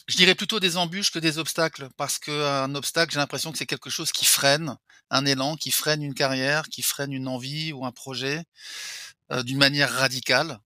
[0.08, 3.66] Je dirais plutôt des embûches que des obstacles, parce qu'un obstacle, j'ai l'impression que c'est
[3.66, 4.76] quelque chose qui freine
[5.10, 8.42] un élan, qui freine une carrière, qui freine une envie ou un projet
[9.32, 10.60] euh, d'une manière radicale.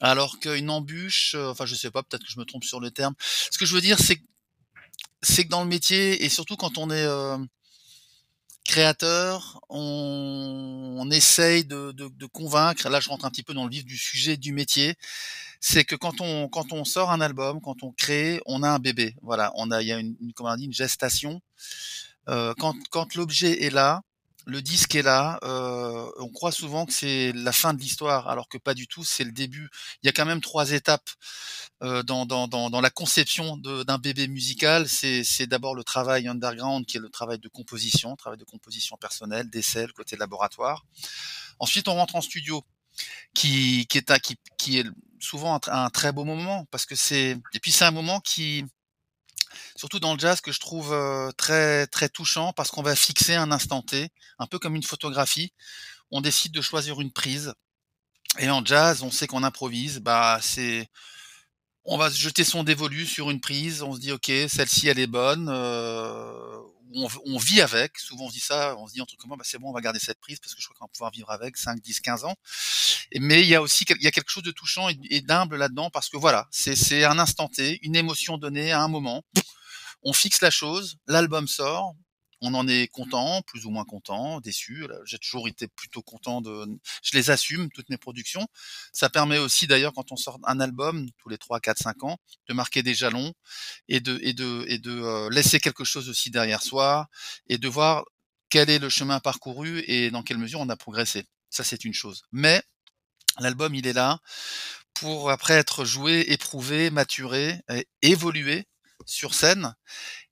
[0.00, 2.90] Alors qu'une embûche, euh, enfin je sais pas, peut-être que je me trompe sur le
[2.90, 3.14] terme.
[3.18, 7.04] Ce que je veux dire, c'est que dans le métier et surtout quand on est
[7.04, 7.38] euh,
[8.64, 12.88] créateur, on, on essaye de, de, convaincre.
[12.88, 14.94] Là, je rentre un petit peu dans le vif du sujet du métier.
[15.60, 18.78] C'est que quand on quand on sort un album, quand on crée, on a un
[18.78, 19.14] bébé.
[19.22, 21.40] Voilà, on a il y a une, comment on une gestation.
[22.28, 24.02] Euh, quand quand l'objet est là,
[24.46, 25.38] le disque est là.
[25.42, 29.04] Euh, on croit souvent que c'est la fin de l'histoire, alors que pas du tout.
[29.04, 29.68] C'est le début.
[30.02, 31.08] Il y a quand même trois étapes
[31.82, 34.88] euh, dans, dans, dans, dans, la conception d'un bébé musical.
[34.88, 39.48] C'est d'abord le travail underground, qui est le travail de composition, travail de composition personnelle,
[39.50, 40.84] d'essai, le côté laboratoire.
[41.58, 42.64] Ensuite, on rentre en studio,
[43.34, 44.86] qui, qui est, qui, qui est
[45.20, 48.64] souvent un, un très beau moment, parce que c'est et puis c'est un moment qui
[49.76, 50.94] surtout dans le jazz que je trouve
[51.36, 55.52] très très touchant parce qu'on va fixer un instant T, un peu comme une photographie.
[56.10, 57.54] On décide de choisir une prise
[58.38, 60.00] et en jazz, on sait qu'on improvise.
[60.00, 60.88] Bah c'est
[61.84, 65.06] on va jeter son dévolu sur une prise, on se dit ok, celle-ci elle est
[65.06, 65.48] bonne,
[66.94, 69.58] on, vit avec, souvent on se dit ça, on se dit entre comment, bah c'est
[69.58, 71.56] bon, on va garder cette prise parce que je crois qu'on va pouvoir vivre avec
[71.56, 72.34] 5, 10, 15 ans.
[73.20, 75.90] Mais il y a aussi il y a quelque chose de touchant et, d'humble là-dedans
[75.90, 79.24] parce que voilà, c'est un instant T, une émotion donnée à un moment.
[80.02, 81.94] On fixe la chose, l'album sort,
[82.42, 84.86] on en est content, plus ou moins content, déçu.
[85.04, 86.66] J'ai toujours été plutôt content de.
[87.02, 88.46] Je les assume toutes mes productions.
[88.92, 92.18] Ça permet aussi d'ailleurs quand on sort un album tous les 3, 4, 5 ans
[92.48, 93.32] de marquer des jalons
[93.88, 97.08] et de et de et de euh, laisser quelque chose aussi derrière soi
[97.48, 98.04] et de voir
[98.50, 101.24] quel est le chemin parcouru et dans quelle mesure on a progressé.
[101.48, 102.24] Ça c'est une chose.
[102.32, 102.60] Mais
[103.38, 104.18] l'album il est là
[104.94, 107.60] pour après être joué, éprouvé, maturé,
[108.02, 108.66] évolué
[109.06, 109.74] sur scène.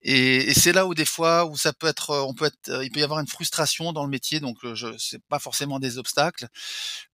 [0.03, 3.01] Et, c'est là où des fois où ça peut être, on peut être, il peut
[3.01, 4.41] y avoir une frustration dans le métier.
[4.41, 6.49] Donc, je, c'est pas forcément des obstacles,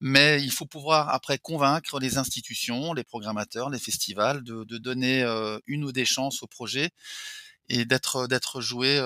[0.01, 5.25] mais il faut pouvoir après convaincre les institutions, les programmateurs, les festivals de, de donner
[5.66, 6.90] une ou des chances au projet
[7.68, 9.01] et d'être d'être joué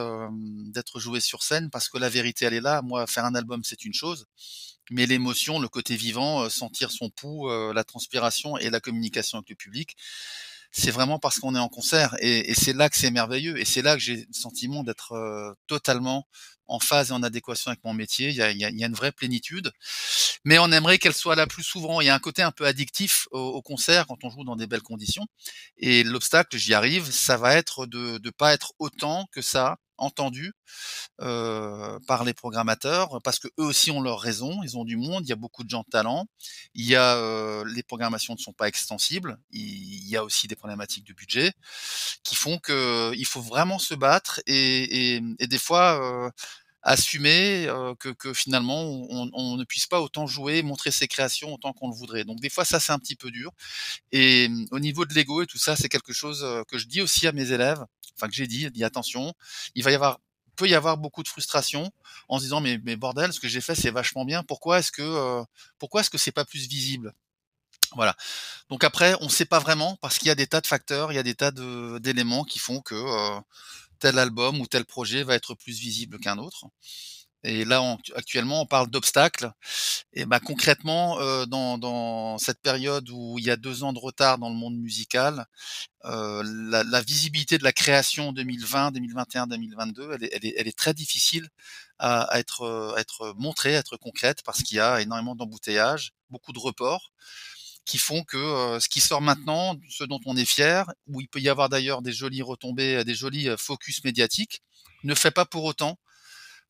[0.66, 3.62] d'être joué sur scène parce que la vérité elle est là moi faire un album
[3.64, 4.26] c'est une chose
[4.90, 9.56] mais l'émotion le côté vivant sentir son pouls la transpiration et la communication avec le
[9.56, 9.96] public
[10.70, 13.82] c'est vraiment parce qu'on est en concert et, c'est là que c'est merveilleux et c'est
[13.82, 16.26] là que j'ai le sentiment d'être totalement
[16.70, 18.30] en phase et en adéquation avec mon métier.
[18.30, 19.72] Il y a, il y a, une vraie plénitude,
[20.44, 22.00] mais on aimerait qu'elle soit là plus souvent.
[22.00, 24.66] Il y a un côté un peu addictif au, concert quand on joue dans des
[24.66, 25.26] belles conditions.
[25.76, 30.52] Et l'obstacle, j'y arrive, ça va être de ne pas être autant que ça entendu
[31.20, 35.24] euh, par les programmateurs parce que eux aussi ont leur raison, ils ont du monde,
[35.24, 36.26] il y a beaucoup de gens de talent,
[36.74, 40.56] il y a euh, les programmations ne sont pas extensibles, il, y a aussi des
[40.56, 41.52] problématiques de budget
[42.24, 46.30] qui font que il faut vraiment se battre et, des fois euh,
[46.82, 47.66] assumer
[47.98, 51.94] que, que, finalement on, ne puisse pas autant jouer, montrer ses créations autant qu'on le
[51.94, 52.24] voudrait.
[52.24, 53.52] Donc des fois ça c'est un petit peu dur.
[54.12, 57.26] Et au niveau de l'ego et tout ça, c'est quelque chose que je dis aussi
[57.26, 57.84] à mes élèves,
[58.16, 59.34] enfin que j'ai dit, attention,
[59.74, 60.20] il va y avoir
[60.56, 61.90] peut y avoir beaucoup de frustration
[62.28, 64.42] en se disant mais, mais bordel, ce que j'ai fait c'est vachement bien.
[64.42, 65.42] Pourquoi est-ce que
[65.78, 67.14] pourquoi est-ce que c'est pas plus visible?
[67.96, 68.14] Voilà.
[68.68, 71.12] Donc après, on ne sait pas vraiment parce qu'il y a des tas de facteurs,
[71.12, 72.94] il y a des tas d'éléments qui font que
[74.00, 76.66] tel album ou tel projet va être plus visible qu'un autre.
[77.42, 79.50] Et là, actuellement, on parle d'obstacles.
[80.12, 84.38] Et bah, concrètement, euh, dans, cette période où il y a deux ans de retard
[84.38, 85.46] dans le monde musical,
[86.04, 91.48] euh, la, visibilité de la création 2020, 2021, 2022, elle est, très difficile
[91.98, 96.12] à, à, être, à être montrée, à être concrète, parce qu'il y a énormément d'embouteillages,
[96.28, 97.12] beaucoup de reports
[97.84, 101.40] qui font que ce qui sort maintenant, ce dont on est fier, où il peut
[101.40, 104.62] y avoir d'ailleurs des jolies retombées, des jolis focus médiatiques,
[105.04, 105.98] ne fait pas pour autant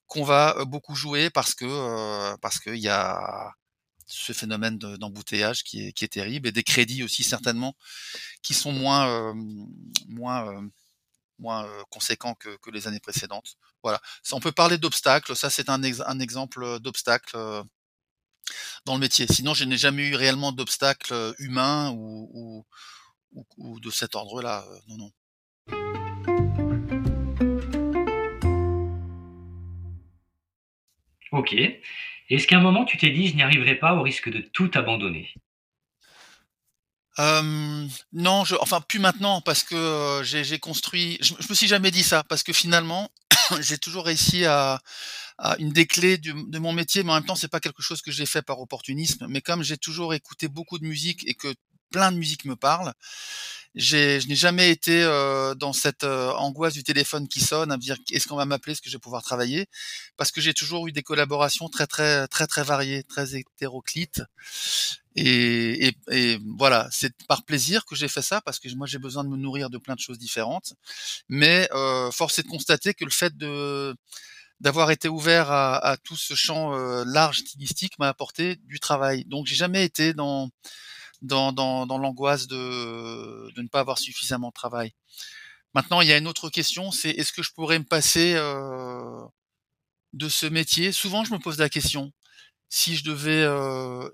[0.07, 3.53] qu'on va beaucoup jouer parce que parce qu'il y a
[4.07, 7.77] ce phénomène d'embouteillage qui est, terrible et des crédits aussi certainement
[8.43, 9.35] qui sont moins
[10.09, 10.69] moins
[11.39, 13.57] moins conséquents que, que, les années précédentes.
[13.83, 14.01] Voilà.
[14.33, 15.35] On peut parler d'obstacles.
[15.35, 17.65] Ça, c'est un, un exemple d'obstacle
[18.85, 19.27] dans le métier.
[19.27, 22.65] Sinon, je n'ai jamais eu réellement d'obstacles euh, humains ou,
[23.81, 24.65] de cet ordre-là.
[24.69, 25.13] Euh, non, non.
[31.33, 31.55] Ok.
[32.29, 34.71] Est-ce qu'à un moment tu t'es dit je n'y arriverai pas au risque de tout
[34.75, 35.33] abandonner?
[38.13, 41.19] Non, je, enfin plus maintenant parce que j'ai construit.
[41.21, 43.11] Je, me suis jamais dit ça parce que finalement
[43.61, 44.81] j'ai toujours réussi à,
[45.59, 48.11] une des clés de mon métier, mais en même temps, c'est pas quelque chose que
[48.11, 49.27] j'ai fait par opportunisme.
[49.29, 51.55] Mais comme j'ai toujours écouté beaucoup de musique et que
[51.91, 52.93] plein de musique me parle,
[53.77, 57.81] je n'ai jamais été euh, dans cette euh, angoisse du téléphone qui sonne à me
[57.83, 59.67] dire est-ce qu'on va m'appeler, est-ce que je vais pouvoir travailler,
[60.17, 64.23] parce que j'ai toujours eu des collaborations très très très très variées, très hétéroclites.
[65.17, 68.99] Et, et, et voilà, c'est par plaisir que j'ai fait ça, parce que moi j'ai
[68.99, 70.75] besoin de me nourrir de plein de choses différentes.
[71.29, 73.95] Mais euh, force est de constater que le fait de
[74.61, 79.25] d'avoir été ouvert à, à, tout ce champ euh, large stylistique m'a apporté du travail.
[79.27, 80.51] Donc j'ai jamais été dans
[81.23, 84.95] dans, dans, dans l'angoisse de, de ne pas avoir suffisamment de travail.
[85.75, 89.23] Maintenant, il y a une autre question, c'est est-ce que je pourrais me passer euh,
[90.13, 90.91] de ce métier?
[90.93, 92.13] Souvent, je me pose la question.
[92.69, 94.09] Si je devais euh,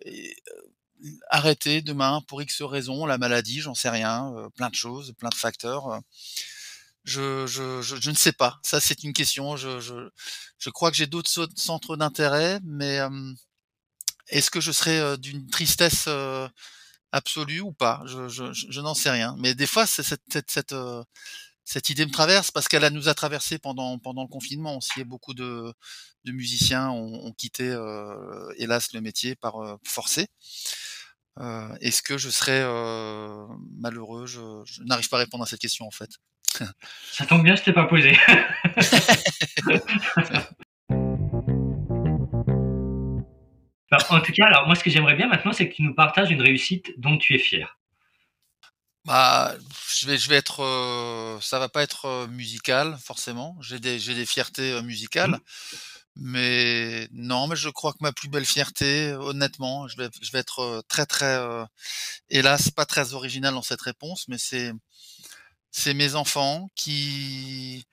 [1.31, 5.31] arrêter demain pour X raisons, la maladie, j'en sais rien, euh, plein de choses, plein
[5.31, 5.89] de facteurs.
[5.89, 6.01] Euh,
[7.05, 8.59] je, je, je, je, ne sais pas.
[8.63, 9.57] Ça, c'est une question.
[9.57, 13.33] Je, crois que j'ai d'autres centres d'intérêt, mais euh,
[14.29, 16.09] est-ce que je serais d'une tristesse
[17.13, 18.03] absolue ou pas?
[18.07, 19.35] Je, je, je n'en sais rien.
[19.39, 20.75] Mais des fois, cette, cette, cette,
[21.65, 25.03] cette idée me traverse parce qu'elle nous a traversé pendant, pendant le confinement aussi.
[25.05, 25.73] Beaucoup de,
[26.25, 30.29] de musiciens ont, ont quitté, euh, hélas, le métier par euh, forcé.
[31.39, 33.47] Euh, Est-ce que je serais euh,
[33.79, 34.27] malheureux?
[34.27, 36.11] Je, je n'arrive pas à répondre à cette question en fait.
[37.13, 38.17] Ça tombe bien, je t'ai pas posé.
[43.93, 46.31] en tout cas, alors moi, ce que j'aimerais bien maintenant, c'est que tu nous partages
[46.31, 47.79] une réussite dont tu es fier.
[49.05, 49.55] Bah,
[49.95, 53.57] je vais, je vais être, euh, ça va pas être euh, musical forcément.
[53.61, 55.39] J'ai des, j'ai des fiertés euh, musicales, mmh.
[56.17, 60.41] mais non, mais je crois que ma plus belle fierté, honnêtement, je vais, je vais
[60.41, 61.65] être très, très, euh,
[62.31, 64.73] hélas, pas très original dans cette réponse, mais c'est,
[65.71, 67.87] c'est mes enfants qui,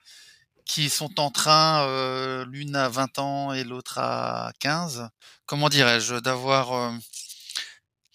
[0.65, 5.09] qui sont en train, euh, l'une à 20 ans et l'autre à 15,
[5.45, 6.91] comment dirais-je, d'avoir, euh,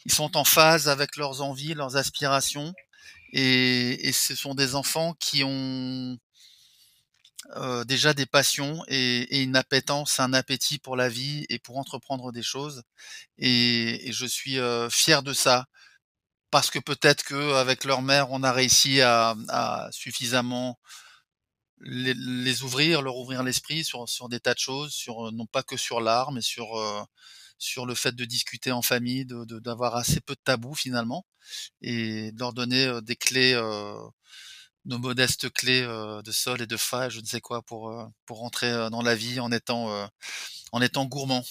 [0.05, 2.75] ils sont en phase avec leurs envies, leurs aspirations,
[3.33, 6.19] et et ce sont des enfants qui ont
[7.57, 11.79] heu, déjà des passions et et une appétence, un appétit pour la vie et pour
[11.79, 12.83] entreprendre des choses
[13.39, 15.67] et et je suis, heu, fier de ça.
[16.53, 20.79] Parce que peut-être qu'avec leur mère, on a réussi à à suffisamment
[21.81, 25.47] les les ouvrir, leur ouvrir l'esprit sur sur des tas de choses, sur, heu, non
[25.47, 27.03] pas que sur l'art, mais sur, heu,
[27.59, 31.27] sur le fait de discuter en famille, de de d'avoir assez peu de tabous finalement
[31.83, 33.95] et de leur donner, heu, des clés, heu,
[34.87, 37.91] nos modestes clés, heu, de sol et de fa et je ne sais quoi pour,
[37.91, 40.09] heu, pour rentrer, dans la vie en étant,
[40.73, 41.45] en étant gourmand.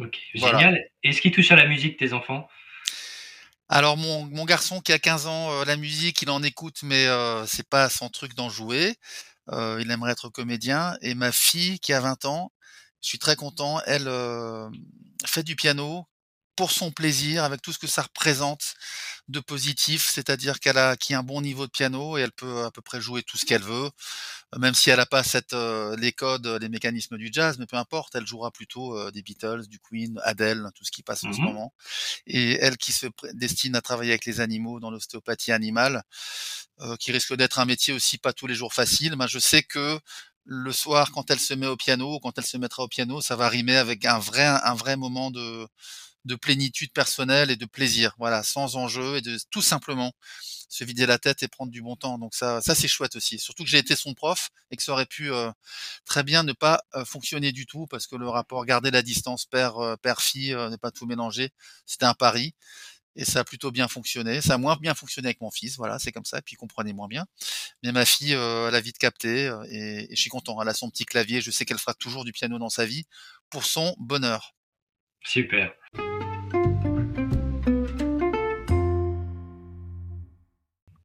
[0.00, 0.64] OK, Voilà.
[0.64, 0.88] génial.
[1.02, 2.48] Est-ce qu'ils touchent à la musique, tes enfants?
[3.74, 7.06] Alors mon mon garçon qui a 15 ans, heu, la musique, il en écoute, mais
[7.06, 8.96] heu, c'est pas son truc d'en jouer.
[9.52, 12.50] Heu, il aimerait être comédien et ma fille qui a 20 ans,
[13.02, 14.72] je suis très content, elle, hem,
[15.26, 16.06] fait du piano
[16.56, 18.74] pour son plaisir, avec tout ce que ça représente
[19.28, 22.70] de positif, c'est-à-dire qu'elle a acquis un bon niveau de piano et elle peut à
[22.72, 23.90] peu près jouer tout ce qu'elle veut,
[24.58, 27.76] même si elle a pas cette, heu, les codes, les mécanismes du jazz, mais peu
[27.76, 31.32] importe, elle jouera plutôt, heu, des Beatles, du Queen, Adele, tout ce qui passe en
[31.32, 31.46] Mmh ce mh.
[31.46, 31.72] moment
[32.26, 36.02] et elle qui se destine à travailler avec les animaux dans l'ostéopathie animale,
[36.98, 39.98] qui risque d'être un métier aussi pas tous les jours facile, ben, je sais que
[40.44, 43.20] le soir quand elle se met au piano ou quand elle se mettra au piano,
[43.20, 45.66] ça va rimer avec un vrai un vrai moment de
[46.24, 50.12] de plénitude personnelle et de plaisir, voilà, sans enjeu et de tout simplement
[50.68, 53.38] se vider la tête et prendre du bon temps, donc ça ça c'est chouette aussi.
[53.38, 55.50] Surtout que j'ai été son prof et que ça aurait pu, heu,
[56.06, 59.46] très bien ne pas, heu, fonctionner du tout parce que le rapport garder la distance
[59.46, 61.50] père, heu, père-fille, heu, ne pas tout mélanger,
[61.86, 62.54] c'était un pari
[63.16, 64.40] et ça a plutôt bien fonctionné.
[64.42, 66.92] Ça a moins bien fonctionné avec mon fils, voilà, c'est comme ça, puis il comprenait
[66.94, 67.26] moins bien.
[67.84, 70.60] Mais ma fille, elle a vite capté, et et je suis content.
[70.62, 73.04] Elle a son petit clavier, je sais qu'elle fera toujours du piano dans sa vie
[73.50, 74.54] pour son bonheur.
[75.24, 75.72] Super.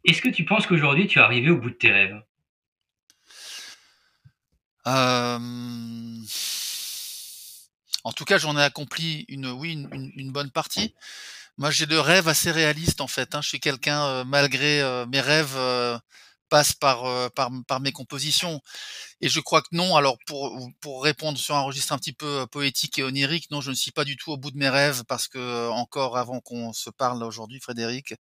[0.04, 2.22] Est-ce que tu penses qu'aujourd'hui tu es arrivé au bout de tes rêves?
[4.86, 6.24] Hem,
[8.04, 10.96] en tout cas, j'en ai accompli une bonne partie.
[11.58, 13.42] Moi, j'ai de rêves assez réalistes, en fait, hein.
[13.42, 15.58] Je suis quelqu'un, heu, malgré, heu, mes rêves,
[16.48, 18.62] heu, passent par, heu, par par mes compositions
[19.22, 19.96] et je crois que non.
[19.96, 23.52] Alors pour ou pour répondre sur un registre un petit peu, heu, poétique et onirique,
[23.52, 25.70] non, je ne suis pas du tout au bout de mes rêves parce que, heu,
[25.72, 28.16] encore avant qu'on se parle aujourd'hui, Frédéric,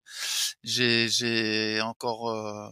[0.63, 2.69] j'ai j'ai encore, heu,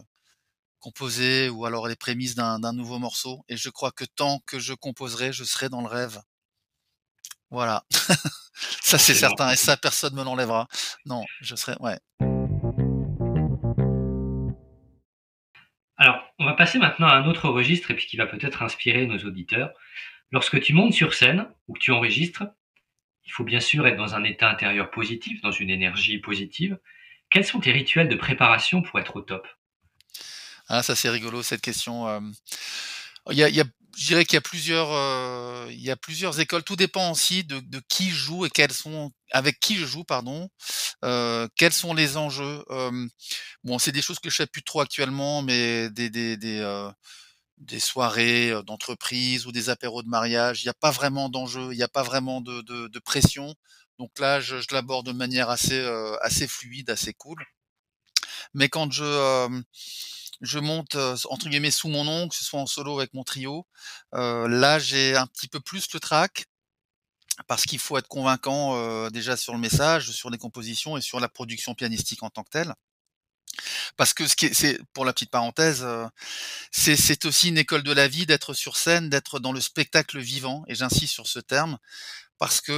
[0.80, 4.58] composé ou alors les prémices d'un d'un nouveau morceau et je crois que tant que
[4.60, 6.20] je composerai, je serai dans le rêve.
[7.50, 7.84] Voilà,
[8.82, 10.68] ça c'est certain et ça personne me l'enlèvera.
[11.06, 11.98] Non, je serai ouais.
[16.46, 19.72] Va passer maintenant à un autre registre et puis qui va peut-être inspirer nos auditeurs.
[20.30, 22.44] Lorsque tu montes sur scène ou que tu enregistres,
[23.24, 26.78] il faut bien sûr être dans un état intérieur positif, dans une énergie positive.
[27.30, 29.46] Quels sont tes rituels de préparation pour être au top?
[30.68, 32.20] Ah ça c'est rigolo cette question, a
[33.30, 33.64] il y a
[33.96, 36.62] je dirais qu'il y a plusieurs, heu, il y a plusieurs écoles.
[36.64, 40.48] Tout dépend aussi de de qui joue et quels sont avec qui je joue pardon,
[41.04, 43.10] heu, quels sont les enjeux, hem,
[43.64, 46.90] bon c'est des choses que je fais plus trop actuellement, mais des des des, heu,
[47.58, 51.70] des soirées, heu, d'entreprise ou des apéros de mariage, il y a pas vraiment d'enjeu,
[51.72, 53.54] il y a pas vraiment de de de pression,
[53.98, 57.44] donc là je je l'aborde de manière assez, heu, assez fluide, assez cool.
[58.54, 59.02] Mais quand je,
[60.40, 60.96] je monte,
[61.30, 63.66] entre guillemets «sous mon nom», que ce soit en solo avec mon trio,
[64.12, 66.46] là j'ai un petit peu plus le trac
[67.46, 71.28] parce qu'il faut être convaincant, déjà sur le message, sur les compositions et sur la
[71.28, 72.74] production pianistique en tant que telle.
[73.96, 75.86] Parce que ce qui est c'est pour la petite parenthèse,
[76.70, 80.64] c'est aussi une école de la vie d'être sur scène, d'être dans le spectacle vivant
[80.68, 81.78] et j'insiste sur ce terme
[82.38, 82.72] parce que,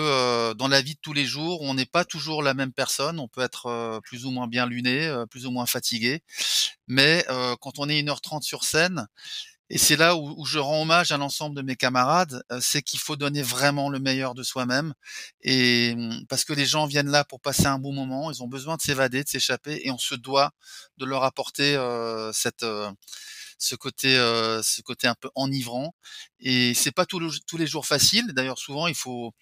[0.53, 3.19] heu, dans la vie de tous les jours, on n'est pas toujours la même personne.
[3.21, 6.23] On peut être, heu, plus ou moins bien luné, heu, plus ou moins fatigué,
[6.89, 7.27] mais
[7.61, 9.07] quand on est 1 heure 30 sur scène
[9.71, 13.01] et c'est là où où je rends hommage à l'ensemble de mes camarades, c'est qu'il
[13.01, 14.95] faut donner vraiment le meilleur de soi-même
[15.43, 18.49] et mmh, parce que les gens viennent là pour passer un bon moment, ils ont
[18.49, 20.53] besoin de s'évader, de s'échapper et on se doit
[20.99, 21.77] de leur apporter,
[22.35, 22.65] cette,
[23.59, 25.95] ce côté, heu, ce côté un peu enivrant
[26.41, 28.33] et c'est pas tous le tous les jours facile.
[28.35, 29.33] D'ailleurs souvent il faut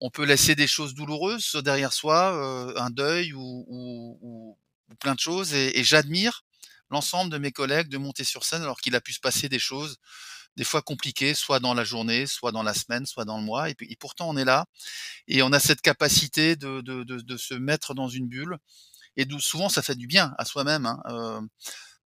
[0.00, 4.58] on peut laisser des choses douloureuses derrière soi, heu, un deuil ou ou
[4.90, 6.42] ou plein de choses et j'admire
[6.90, 9.60] l'ensemble de mes collègues de monter sur scène alors qu'il a pu se passer des
[9.60, 9.98] choses,
[10.56, 13.70] des fois compliquées, soit dans la journée, soit dans la semaine, soit dans le mois
[13.70, 14.66] et puis pourtant on est là
[15.28, 18.58] et on a cette capacité de de de de se mettre dans une bulle
[19.16, 21.42] et souvent ça fait du bien à soi-même, hein,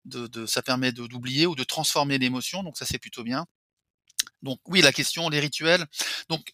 [0.07, 3.47] de de ça permet d'oublier ou de transformer l'émotion, donc ça c'est plutôt bien.
[4.43, 5.87] Donc oui, la question, les rituels,
[6.29, 6.53] donc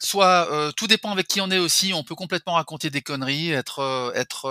[0.00, 3.50] soit, heu, tout dépend avec qui on est aussi, on peut complètement raconter des conneries,
[3.52, 4.46] être, heu être,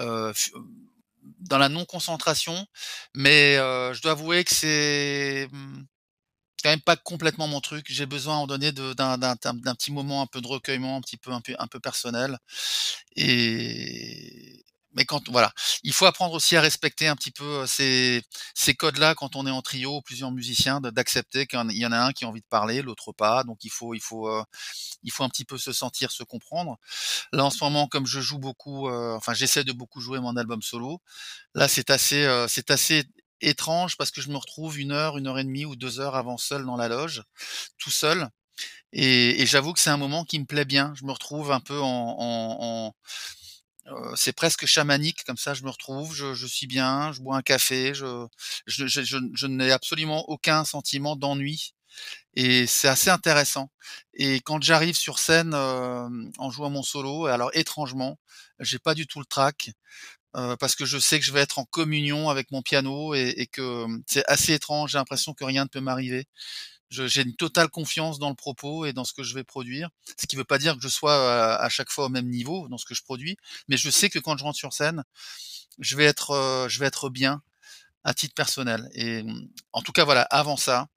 [0.00, 0.50] heu, f
[1.40, 2.66] dans la non concentration,
[3.14, 5.82] mais heu, je dois avouer que c'est, mmh,
[6.62, 7.86] quand même pas complètement mon truc.
[7.90, 11.32] J'ai besoin à d'un d'un d'un petit moment un peu de recueillement, un petit peu
[11.32, 12.38] un peu un peu personnel
[13.16, 14.64] et
[14.94, 15.52] mais quand voilà,
[15.84, 18.22] il faut apprendre aussi à respecter un petit peu, ces
[18.54, 22.12] ces codes-là quand on est en trio, plusieurs musiciens, d'accepter qu'il y en a un
[22.12, 24.28] qui a envie de parler, l'autre pas, donc il faut il faut,
[25.04, 26.78] il faut un petit peu se sentir, se comprendre.
[27.32, 30.62] Là, en ce moment, comme je joue beaucoup, enfin j'essaie de beaucoup jouer mon album
[30.62, 31.00] solo,
[31.54, 33.04] là c'est assez, heu, c'est assez
[33.42, 36.16] étrange parce que je me retrouve 1 heure, 1 heure et demie ou 2 heures
[36.16, 37.22] avant seul dans la loge,
[37.78, 38.28] tout seul
[38.92, 40.92] et et j'avoue que c'est un moment qui me plaît bien.
[40.96, 41.86] Je me retrouve un peu en
[42.18, 42.94] en en
[44.16, 47.94] c'est presque chamanique comme ça, je me retrouve, je suis bien, je bois un café,
[47.94, 48.26] je
[48.66, 51.74] je je n'ai absolument aucun sentiment d'ennui
[52.34, 53.70] et c'est assez intéressant
[54.14, 58.18] et quand j'arrive sur scène, en jouant mon solo, alors étrangement,
[58.60, 59.70] j'ai pas du tout le trac,
[60.34, 63.46] parce que je sais que je vais être en communion avec mon piano et et
[63.48, 66.26] que, c'est assez étrange, j'ai l'impression que rien ne peut m'arriver.
[67.06, 69.90] J'ai une totale confiance dans le propos et dans ce que je vais produire.
[70.18, 72.78] Ce qui veut pas dire que je sois, à chaque fois au même niveau dans
[72.78, 73.36] ce que je produis,
[73.68, 75.04] mais je sais que quand je rentre sur scène,
[75.80, 77.42] je vais être, heu, je vais être bien
[78.04, 79.24] à titre personnel et
[79.72, 80.88] en tout cas, voilà, avant ça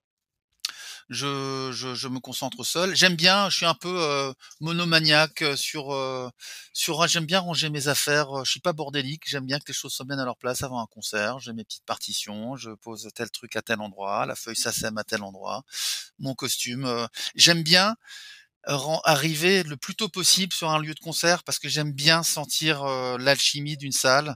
[1.10, 2.96] je je je me concentre seul.
[2.96, 6.30] J'aime bien, je suis un peu, heu, monomaniaque, heu, sur, heu,
[6.74, 9.74] sur j'aime bien ranger mes affaires, heu, je suis pas bordélique, j'aime bien que les
[9.74, 11.40] choses soient bien à leur place avant un concert.
[11.40, 15.04] J'ai mes petites partitions, je pose tel truc à tel endroit, la feuille SACEM à
[15.04, 15.64] tel endroit,
[16.20, 17.96] mon costume, heu, j'aime bien
[19.06, 22.84] arriver le plus tôt possible sur un lieu de concert parce que j'aime bien sentir,
[22.86, 24.36] heu, l'alchimie d'une salle,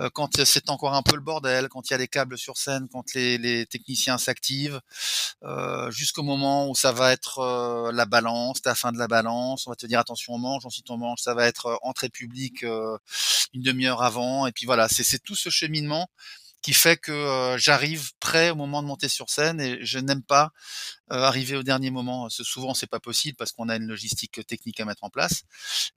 [0.00, 2.58] heu, quand, c'est encore un peu le bordel, quand il y a les câbles sur
[2.58, 4.80] scène, quand les les techniciens s'activent,
[5.44, 9.70] heu, jusqu'au moment où ça va être, la balance, la fin de la balance, on
[9.70, 12.98] va te dire: «Attention on mange», ensuite on mange, ça va être, entrée publique, heu,
[13.54, 16.08] 1/2 heure avant et puis voilà, c'est tout ce cheminement
[16.62, 20.50] qui fait que, j'arrive prêt au moment de monter sur scène et je n'aime pas,
[21.08, 22.28] arriver au dernier moment.
[22.30, 25.42] Souvent c'est pas possible parce qu'on a une logistique, technique à mettre en place,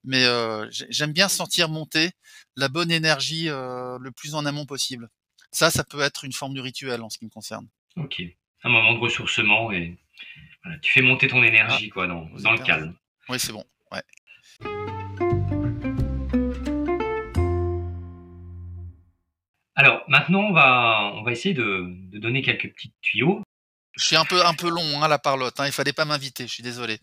[0.03, 0.25] mais
[0.69, 2.11] j'aime bien sentir monter
[2.55, 5.09] la bonne énergie, le plus en amont possible.
[5.51, 7.67] Ça, ça peut être une forme de rituel en ce qui me concerne.
[7.95, 8.21] OK.
[8.63, 9.97] Un moment de ressourcement et
[10.63, 12.95] voilà, tu fais monter ton Ah, énergie quoi dans le calme.
[13.29, 14.01] oui, c'est bon, ouais.
[19.75, 23.41] Alors maintenant on va on va essayer de de donner quelques petits tuyaux.
[23.97, 26.47] Je suis un peu un peu long, hein, la parlotte, hein, il fallait pas m'inviter,
[26.47, 26.99] je suis désolé.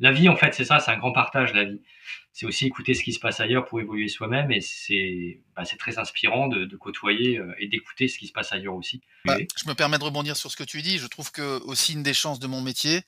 [0.00, 1.80] La vie en fait c'est ça, c'est un grand partage la vie.
[2.32, 5.98] C'est aussi écouter ce qui se passe ailleurs pour évoluer soi-même et c'est bah, très
[5.98, 9.00] inspirant de de côtoyer, heu et d'écouter ce qui se passe ailleurs aussi.
[9.24, 10.98] Bah, je me permets de rebondir sur ce que tu dis.
[10.98, 13.02] Je trouve que aussi une des chances de mon métier,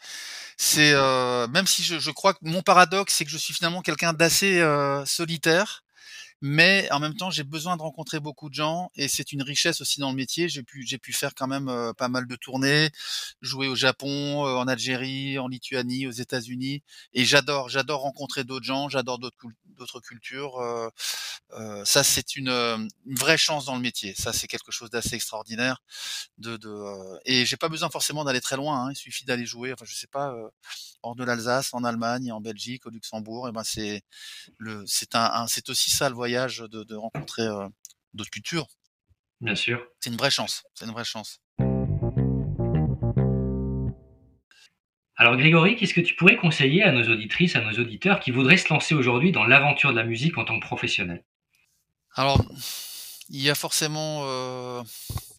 [0.57, 3.83] c'est, heu, même si je je crois que mon paradoxe, c'est que je suis finalement
[3.83, 5.85] quelqu'un d'assez, heu, solitaire,
[6.43, 9.81] mais en même temps, j'ai besoin de rencontrer beaucoup de gens et c'est une richesse
[9.81, 10.49] aussi dans le métier.
[10.49, 12.91] J'ai pu j'ai pu faire quand même, heu, pas mal de tournées,
[13.43, 16.83] jouer au Japon, heu, en Algérie, en Lituanie, aux États-Unis
[17.15, 20.91] et j'adore j'adore rencontrer d'autres gens, j'adore d'autres cul d'autres cultures, heu
[21.59, 24.15] heu, ça c'est une, une vraie chance dans le métier.
[24.17, 25.83] Ça, c'est quelque chose d'assez extraordinaire
[26.39, 28.91] de de, heu et j'ai pas besoin forcément d'aller très loin, hein.
[28.93, 30.51] Il suffit d'aller jouer, enfin je sais pas, heu,
[31.03, 34.03] hors de l'Alsace, en Allemagne, en Belgique, au Luxembourg et ben, c'est
[34.59, 37.69] le c'est un un c'est aussi ça le voyage de de rencontrer, heu,
[38.15, 38.67] d'autres cultures.
[39.41, 39.81] Bien sûr.
[40.01, 41.41] C'est une vraie chance, c'est une vraie chance.
[45.17, 48.57] Alors Grégory, qu'est-ce que tu pourrais conseiller à nos auditrices, à nos auditeurs qui voudraient
[48.57, 51.25] se lancer aujourd'hui dans l'aventure de la musique en tant que professionnel?
[52.15, 52.43] Alors,
[53.29, 54.83] il y a forcément, heu,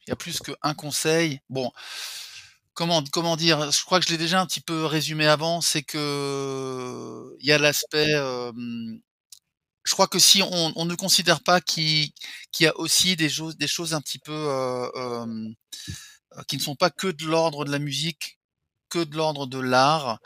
[0.08, 1.39] il y a plus qu'un conseil.
[1.50, 1.72] Bon,
[2.74, 3.72] comment comment dire?
[3.72, 7.52] Je crois que je l'ai déjà un petit peu résumé avant, c'est que, il y
[7.52, 9.00] a l'aspect, hem,
[9.84, 12.13] je crois que si on on ne considère pas qui
[12.51, 15.55] qu'il y a aussi des choses des choses un petit peu, heu, hem,
[16.38, 18.39] heu, qui ne sont pas que de l'ordre de la musique,
[18.89, 20.19] que de l'ordre de l'art,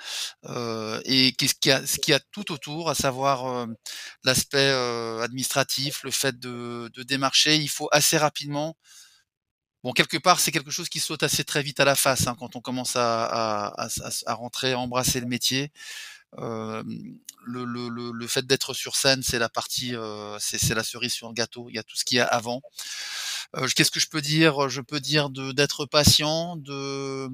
[0.47, 3.75] heu et qu'est-ce qu'il y a ce qu'il y a tout autour, à savoir, hem,
[4.25, 7.57] l'aspect, heu, administratif, le fait de de démarcher.
[7.57, 8.75] Il faut assez rapidement
[9.83, 12.35] bon quelque part, c'est quelque chose qui saute assez très vite à la face, hein,
[12.39, 13.89] quand on commence à à à
[14.25, 15.71] à rentrer, à embrasser le métier.
[16.38, 20.83] Hem, le le le le fait d'être sur scène, c'est la partie, heu, c'est la
[20.83, 21.67] cerise sur le gâteau.
[21.69, 22.61] Il y a tout ce qu'il y a avant.
[23.57, 24.69] Heu, qu'est-ce que je peux dire?
[24.69, 27.29] Je peux dire d'être patient, de,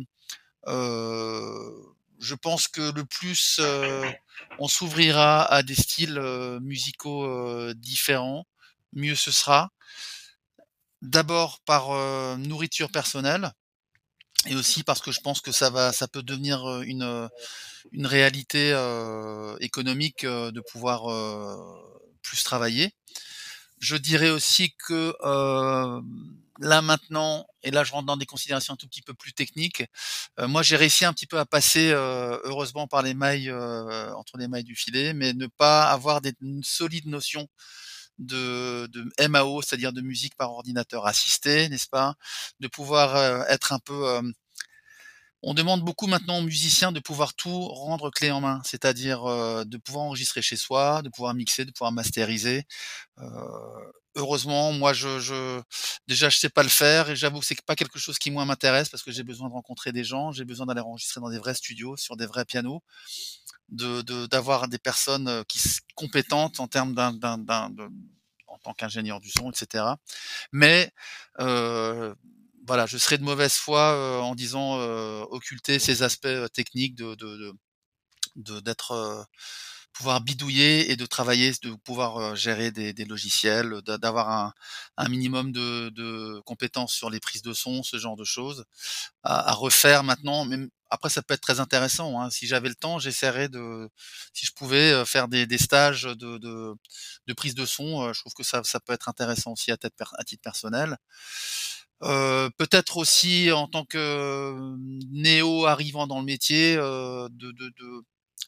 [0.68, 1.74] heu,
[2.20, 4.12] je pense que le plus, heu,
[4.58, 6.20] on s'ouvrira à des styles,
[6.62, 8.46] musicaux, différents,
[8.94, 9.72] mieux ce sera.
[11.02, 11.90] D'abord par,
[12.38, 13.52] nourriture personnelle
[14.48, 17.30] et aussi parce que je pense que ça va ça peut devenir, une,
[17.92, 21.04] une réalité, heu, économique, heu, de pouvoir,
[22.22, 22.94] plus travailler.
[23.80, 26.02] je dirais aussi que euh,
[26.60, 29.84] là maintenant, et là je rentre dans des considérations un tout petit peu plus techniques,
[30.40, 34.14] euh, moi j'ai réussi un petit peu à passer euh, heureusement par les mailles euh,
[34.16, 37.48] entre les mailles du filet, mais ne pas avoir des, une solide notion
[38.20, 42.16] de, de MAO, c'est-à-dire de musique par ordinateur assisté, n'est-ce pas?
[42.60, 44.22] De pouvoir euh, être un peu euh,
[45.44, 49.64] on demande beaucoup maintenant aux musiciens de pouvoir tout rendre clé en main, c'est-à-dire euh,
[49.66, 52.66] de pouvoir enregistrer chez soi, de pouvoir mixer, de pouvoir masteriser.
[53.20, 53.26] Euh,
[54.16, 55.62] heureusement, moi, je, je
[56.08, 58.46] déjà je sais pas le faire et j'avoue que c'est pas quelque chose qui moi
[58.46, 61.40] m'intéresse parce que j'ai besoin de rencontrer des gens, j'ai besoin d'aller enregistrer dans des
[61.40, 62.84] vrais studios, sur des vrais pianos,
[63.72, 65.60] de de- d'avoir des personnes euh, qui
[65.96, 67.90] compétentes en termes d'un de-
[68.48, 70.00] en tant qu'ingénieur du son, etc.
[70.52, 70.92] Mais
[71.40, 72.14] euh,
[72.68, 76.96] voilà, je serais de mauvaise foi euh, en disant euh, occulter ces aspects euh, techniques
[76.96, 77.54] de de de-
[78.36, 79.24] de- d'être euh,
[79.94, 84.54] pouvoir bidouiller et de travailler, de pouvoir gérer des, des logiciels, d'a- d'avoir un,
[84.98, 88.66] un minimum de, de compétences sur les prises de son, ce genre de choses,
[89.24, 90.46] à, à refaire maintenant.
[90.46, 92.22] Même après, ça peut être très intéressant.
[92.22, 92.30] hein.
[92.32, 93.90] Si j'avais le temps, j'essaierais de,
[94.34, 96.74] si je pouvais faire des, des stages de, de,
[97.28, 98.14] de prise de son.
[98.14, 100.98] Je trouve que ça, ça peut être intéressant aussi à, tête à titre personnel.
[102.04, 104.56] Euh, peut-être aussi en tant que
[105.12, 107.54] néo arrivant dans le métier, euh, de,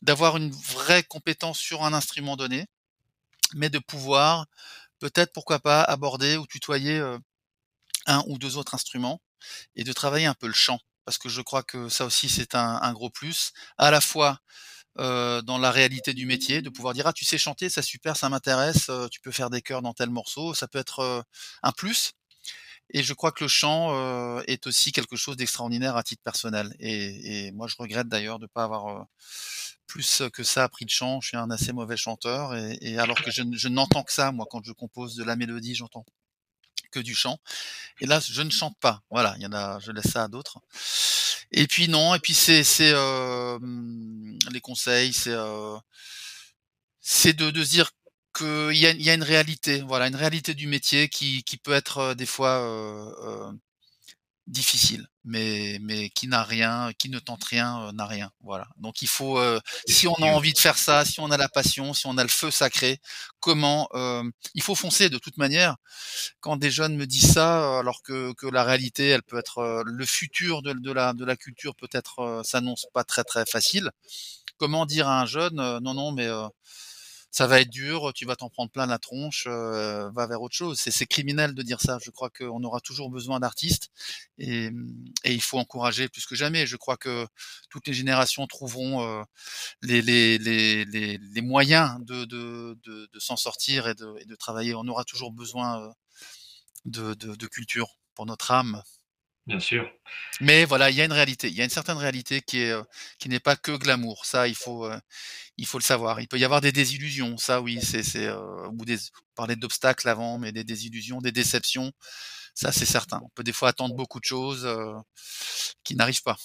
[0.01, 2.65] d'avoir une vraie compétence sur un instrument donné,
[3.55, 4.47] mais de pouvoir
[4.99, 7.01] peut-être pourquoi pas aborder ou tutoyer
[8.05, 9.21] un ou deux autres instruments
[9.75, 10.79] et de travailler un peu le chant.
[11.05, 14.39] Parce que je crois que ça aussi c'est un, un gros plus, à la fois
[14.99, 18.15] euh, dans la réalité du métier, de pouvoir dire ah tu sais chanter, ça super,
[18.17, 21.21] ça m'intéresse, euh, tu peux faire des chœurs dans tel morceau, ça peut être euh,
[21.63, 22.13] un plus.
[22.91, 26.75] Et je crois que le chant euh, est aussi quelque chose d'extraordinaire à titre personnel.
[26.79, 29.03] Et, et moi, je regrette d'ailleurs de ne pas avoir euh,
[29.87, 31.21] plus que ça appris de chant.
[31.21, 32.55] Je suis un assez mauvais chanteur.
[32.55, 35.35] Et, et alors que je, je n'entends que ça, moi, quand je compose de la
[35.35, 36.05] mélodie, j'entends
[36.93, 37.37] que du chant.
[37.99, 39.01] Et là, je ne chante pas.
[39.11, 40.59] Voilà, il y en a, je laisse ça à d'autres.
[41.51, 42.63] Et puis non, et puis c'est
[42.93, 43.59] euh,
[44.51, 45.77] les conseils, c'est euh,
[47.01, 47.91] c'est de, de se dire
[48.35, 51.73] qu'il y a, y a une réalité, voilà, une réalité du métier qui, qui peut
[51.73, 53.51] être euh, des fois euh, euh,
[54.47, 58.31] difficile, mais, mais qui n'a rien, qui ne tente rien, euh, n'a rien.
[58.41, 58.67] Voilà.
[58.77, 60.35] Donc il faut, euh, si on a Effectivement.
[60.35, 62.99] envie de faire ça, si on a la passion, si on a le feu sacré,
[63.39, 64.23] comment euh,
[64.55, 65.75] Il faut foncer de toute manière.
[66.41, 69.59] Quand des jeunes me disent ça, euh, alors que, que la réalité, elle peut être
[69.59, 73.45] euh, le futur de, de la de la culture peut-être euh, s'annonce pas très très
[73.45, 73.89] facile.
[74.57, 76.47] Comment dire à un jeune euh, non non mais euh,
[77.33, 80.55] ça va être dur, tu vas t'en prendre plein la tronche, euh, va vers autre
[80.55, 80.79] chose.
[80.79, 81.97] C'est criminel de dire ça.
[81.99, 83.89] Je crois qu'on aura toujours besoin d'artistes
[84.37, 84.69] et,
[85.25, 86.67] il faut encourager plus que jamais.
[86.67, 87.25] Je crois que
[87.71, 89.23] toutes les générations trouveront euh,
[89.81, 92.77] les, moyens de,
[93.17, 94.75] s'en sortir et de, travailler.
[94.75, 95.91] On aura toujours besoin
[96.85, 98.83] euh, de culture pour notre âme.
[99.45, 99.91] Bien sûr.
[100.39, 102.71] Mais voilà, il y a une réalité, il y a une certaine réalité qui est
[102.71, 102.81] euh,
[103.19, 104.25] qui n'est pas que glamour.
[104.25, 104.97] Ça, il faut euh,
[105.57, 106.21] il faut le savoir.
[106.21, 109.57] Il peut y avoir des désillusions, ça oui, c'est c'est euh, ou des on parlait
[109.57, 111.91] d'obstacles avant, mais des désillusions, des déceptions,
[112.53, 113.19] ça c'est certain.
[113.23, 114.93] On peut des fois attendre beaucoup de choses euh,
[115.83, 116.37] qui n'arrivent pas.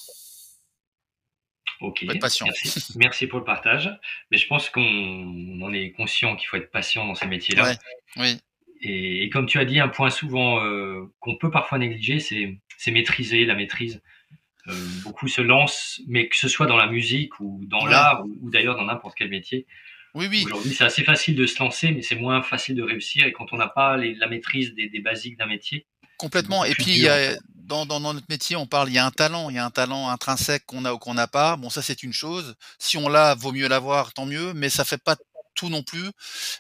[1.81, 2.47] Ok, Faut être patient.
[2.47, 2.93] merci.
[2.97, 3.89] Merci pour le partage.
[4.33, 4.83] Mais je pense qu'on
[5.63, 7.63] en est conscient qu'il faut être patient dans ces métiers-là.
[7.63, 7.79] Ouais,
[8.17, 8.41] oui,
[8.81, 12.91] Et, et comme tu as dit, un point souvent euh, qu'on peut parfois négliger, c'est
[12.91, 14.01] maîtriser la maîtrise.
[14.69, 14.73] Euh,
[15.03, 17.91] beaucoup se lancent, mais que ce soit dans la musique ou dans Ouais.
[17.91, 19.67] l'art ou, ou d'ailleurs dans n'importe quel métier.
[20.15, 23.25] oui, oui, Aujourd'hui, c'est assez facile de se lancer, mais c'est moins facile de réussir.
[23.27, 25.87] Et quand on n'a pas les- la maîtrise des, des basiques d'un métier,
[26.19, 26.65] complètement.
[26.65, 28.95] Et puis il dur, y en a dans, dans, dans notre métier, on parle, il
[28.95, 31.29] y a un talent, il y a un talent intrinsèque qu'on a ou qu'on n'a
[31.29, 31.57] pas.
[31.57, 32.55] Bon, ça c'est une chose.
[32.79, 34.53] Si on l'a, vaut mieux l'avoir, tant mieux.
[34.55, 35.17] Mais ça fait pas
[35.59, 36.11] tout non plus.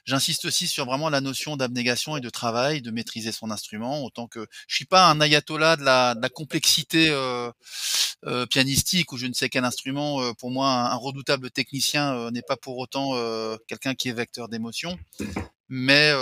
[0.05, 4.05] J'insiste aussi sur vraiment la notion d'abnégation et de travail, de maîtriser son instrument.
[4.05, 7.51] Autant que je suis pas un ayatollah de la, de la complexité euh,
[8.27, 10.21] euh, pianistique ou je ne sais quel instrument.
[10.21, 13.13] Euh, pour moi, un, un redoutable technicien n'est pas pour autant
[13.69, 14.99] quelqu'un qui est vecteur d'émotion.
[15.69, 16.13] Mais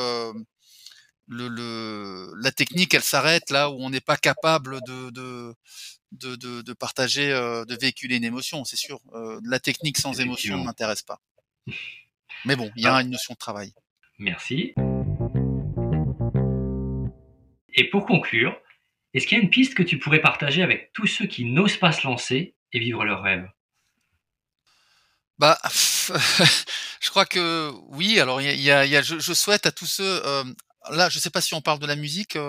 [1.28, 5.54] le, le, la technique, elle s'arrête là où on n'est pas capable de, de,
[6.12, 9.00] de, de, de partager, euh, de véhiculer une émotion, c'est sûr.
[9.14, 11.20] Euh, la technique sans émotion ne m'intéresse pas.
[12.44, 13.72] Mais bon, il y a Ah, une notion de travail.
[14.18, 14.74] merci.
[17.74, 18.56] Et pour conclure,
[19.14, 21.76] est-ce qu'il y a une piste que tu pourrais partager avec tous ceux qui n'osent
[21.76, 23.48] pas se lancer et vivre leurs rêves?
[25.38, 25.58] Bah,
[27.00, 28.18] je crois que oui.
[28.20, 30.22] Alors, il y a, y je, je souhaite à tous ceux.
[30.26, 30.44] euh,
[30.90, 32.36] là, je sais pas si on parle de la musique.
[32.36, 32.40] euh,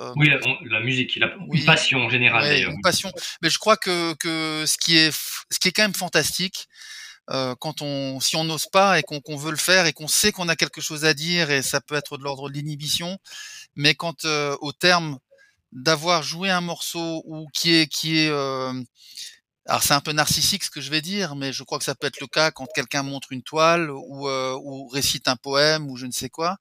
[0.00, 3.12] euh, Oui, la, la musique, la, une oui, passion en général ouais, une passion.
[3.42, 5.12] Mais je crois que, que ce qui est,
[5.50, 6.66] ce qui est quand même fantastique,
[7.30, 10.32] euh, quand on, si on n'ose pas et qu'on veut le faire et qu'on sait
[10.32, 13.18] qu'on a quelque chose à dire et ça peut être de l'ordre de l'inhibition,
[13.76, 15.18] mais quand euh, au terme
[15.72, 18.72] d'avoir joué un morceau ou qui est qui est euh,
[19.66, 21.94] alors c'est un peu narcissique ce que je vais dire, mais je crois que ça
[21.94, 25.88] peut être le cas quand quelqu'un montre une toile ou, euh, ou récite un poème
[25.90, 26.58] ou je ne sais quoi,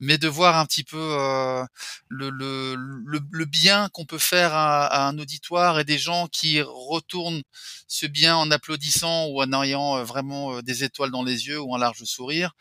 [0.00, 1.64] mais de voir un petit peu euh,
[2.08, 6.26] le, le, le, le, bien qu'on peut faire à, à, un auditoire et des gens
[6.28, 7.42] qui retournent
[7.88, 11.60] ce bien en applaudissant ou en ayant euh, vraiment euh, des étoiles dans les yeux
[11.60, 12.52] ou un large sourire,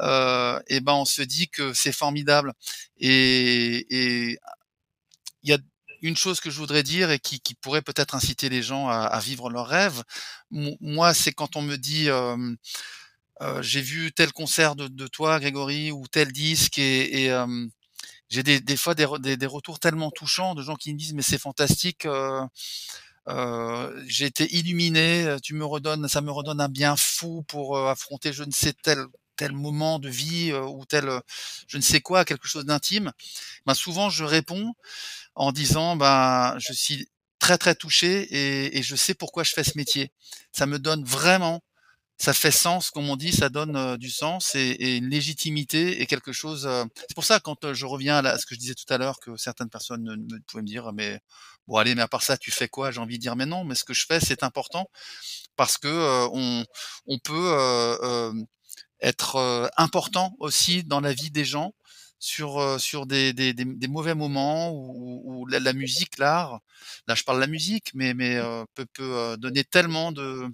[0.00, 2.52] euh, et ben on se dit que c'est formidable.
[2.98, 4.36] Et
[5.42, 5.58] il y a
[6.06, 9.50] une chose que je voudrais dire et qui, pourrait peut-être inciter les gens à, vivre
[9.50, 10.02] leurs rêves,
[10.50, 12.08] moi, c'est quand on me dit
[13.60, 17.30] j'ai vu tel concert de, toi, Grégory, ou tel disque, et,
[18.28, 19.04] j'ai des, fois des,
[19.46, 22.06] retours tellement touchants de gens qui me disent mais c'est fantastique.
[24.06, 28.44] j'ai été illuminé, tu me redonnes, ça me redonne un bien fou pour affronter je
[28.44, 29.06] ne sais tel
[29.36, 31.20] tel moment de vie ou tel
[31.68, 33.12] je ne sais quoi, quelque chose d'intime.
[33.66, 34.72] Ben souvent je réponds
[35.34, 37.08] en disant ben je suis
[37.38, 40.12] très très touché et, et, je sais pourquoi je fais ce métier.
[40.52, 41.62] Ça me donne vraiment,
[42.18, 46.00] ça fait sens, comme on dit, ça donne euh, du sens et, et, une légitimité
[46.00, 46.66] et quelque chose.
[46.66, 48.98] Euh, c'est pour ça quand euh, je reviens à, ce que je disais tout à
[48.98, 51.20] l'heure que certaines personnes pouvaient me dire mais
[51.66, 52.90] bon allez mais à part ça tu fais quoi?
[52.90, 54.88] J'ai envie de dire mais non mais ce que je fais c'est important
[55.56, 56.64] parce que on,
[57.06, 57.52] on peut
[59.06, 61.72] être important aussi dans la vie des gens
[62.18, 66.60] sur sur des, des, des, mauvais moments où, où la, musique, l'art,
[67.06, 70.48] là je parle de la musique, mais mais euh, peut peut donner tellement de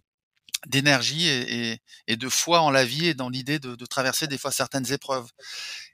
[0.67, 4.29] d'énergie et, et, et, de foi en la vie et dans l'idée de, de, traverser
[4.29, 5.29] des fois certaines épreuves.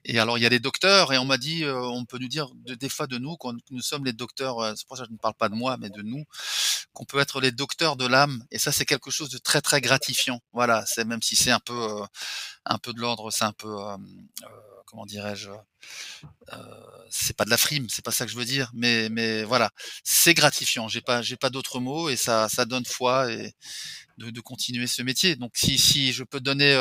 [0.09, 2.29] Et alors il y a les docteurs et on m'a dit, euh, on peut nous
[2.29, 4.59] dire de, des fois de nous qu'on nous sommes les docteurs.
[4.59, 6.25] Euh, c'est pour ça que je ne parle pas de moi, mais de nous,
[6.95, 8.43] qu'on peut être les docteurs de l'âme.
[8.51, 10.41] Et ça c'est quelque chose de très très gratifiant.
[10.55, 12.07] Voilà, c'est même si c'est un peu euh,
[12.65, 13.77] un peu de l'ordre, c'est un peu
[14.87, 15.51] comment dirais-je
[17.11, 19.71] c'est pas de la frime, c'est pas ça que je veux dire, mais mais voilà,
[20.05, 20.89] c'est gratifiant.
[20.89, 23.53] J'ai pas j'ai pas d'autres mots et ça ça donne foi et
[24.19, 25.37] de, de, continuer ce métier.
[25.37, 26.75] Donc si si je peux donner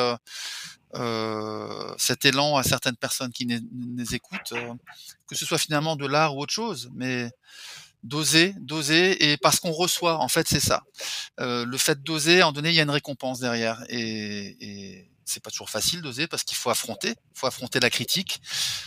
[0.96, 4.74] euh, cet élan à certaines personnes qui nous écoutent, euh,
[5.28, 7.30] que ce soit finalement de l'art ou autre chose, mais
[8.04, 10.84] d'oser, d'oser, et parce qu'on reçoit, en fait, c'est ça.
[11.40, 15.44] Euh, le fait d'oser, en donné, il y a une récompense derrière, et, et c'est
[15.44, 18.42] pas toujours facile d'oser parce qu'il faut affronter, il faut affronter la critique.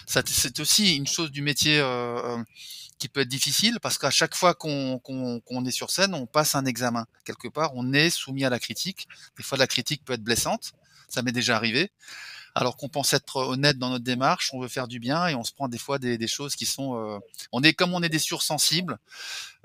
[0.07, 2.45] C'est aussi une chose du métier euh, euh
[3.01, 5.13] qui peut être difficile parce qu'à chaque fois qu'on qu
[5.47, 7.07] qu est sur scène, on passe un examen.
[7.25, 9.09] Quelque part, on est soumis à la critique.
[9.39, 10.73] Des fois, la critique peut être blessante.
[11.11, 11.91] Ça m'est déjà arrivé.
[12.55, 15.45] Alors qu'on pense être honnête dans notre démarche, on veut faire du bien et on
[15.45, 16.97] se prend des fois des, choses qui sont.
[16.97, 17.19] Euh,
[17.53, 18.99] on est comme on est des sursensibles.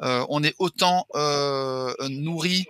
[0.01, 2.65] Euh, on est autant euh, nourri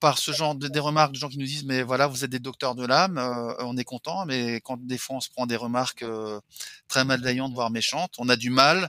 [0.00, 2.30] par ce genre de des remarques de gens qui nous disent mais voilà vous êtes
[2.30, 3.18] des docteurs de l'âme
[3.58, 6.04] on est content mais quand des fois on se prend des remarques
[6.86, 8.88] très malveillantes voire méchantes on a du mal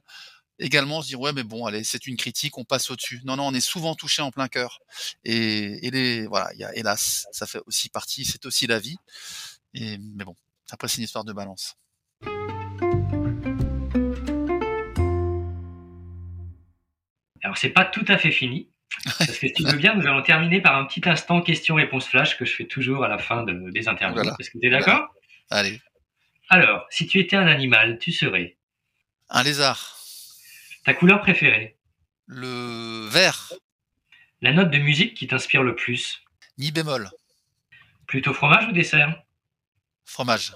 [0.60, 3.36] également se dire ouais mais bon allez c'est une critique on passe au dessus non
[3.36, 4.80] non on est souvent touché en plein cœur
[5.24, 8.80] et, et les voilà il y a hélas ça fait aussi partie c'est aussi la
[8.80, 8.98] vie
[9.74, 10.36] et mais bon
[10.72, 11.76] après c'est une histoire de balance
[17.44, 18.70] alors c'est pas tout à fait fini
[19.18, 22.38] parce que si tu veux bien, nous allons terminer par un petit instant question-réponse flash
[22.38, 24.16] que je fais toujours à la fin de, des interviews.
[24.16, 24.36] Voilà.
[24.40, 25.14] Est-ce que tu es d'accord?
[25.50, 25.68] Voilà.
[25.68, 25.82] Allez.
[26.50, 28.58] Alors, si tu étais un animal, tu serais?
[29.30, 29.95] Un lézard.
[30.86, 31.76] Ta couleur préférée
[32.28, 33.52] Le vert.
[34.42, 36.24] La note de musique qui t'inspire le plus
[36.60, 37.10] Mi bémol.
[38.06, 39.20] Plutôt fromage ou dessert
[40.06, 40.54] Fromage.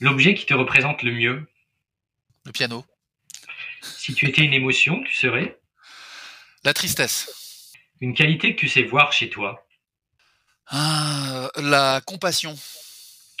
[0.00, 1.46] L'objet qui te représente le mieux
[2.46, 2.86] Le piano.
[3.82, 5.60] Si tu étais une émotion, tu serais
[6.64, 7.74] la tristesse.
[8.00, 9.68] Une qualité que tu sais voir chez toi
[10.68, 12.58] ah, La compassion.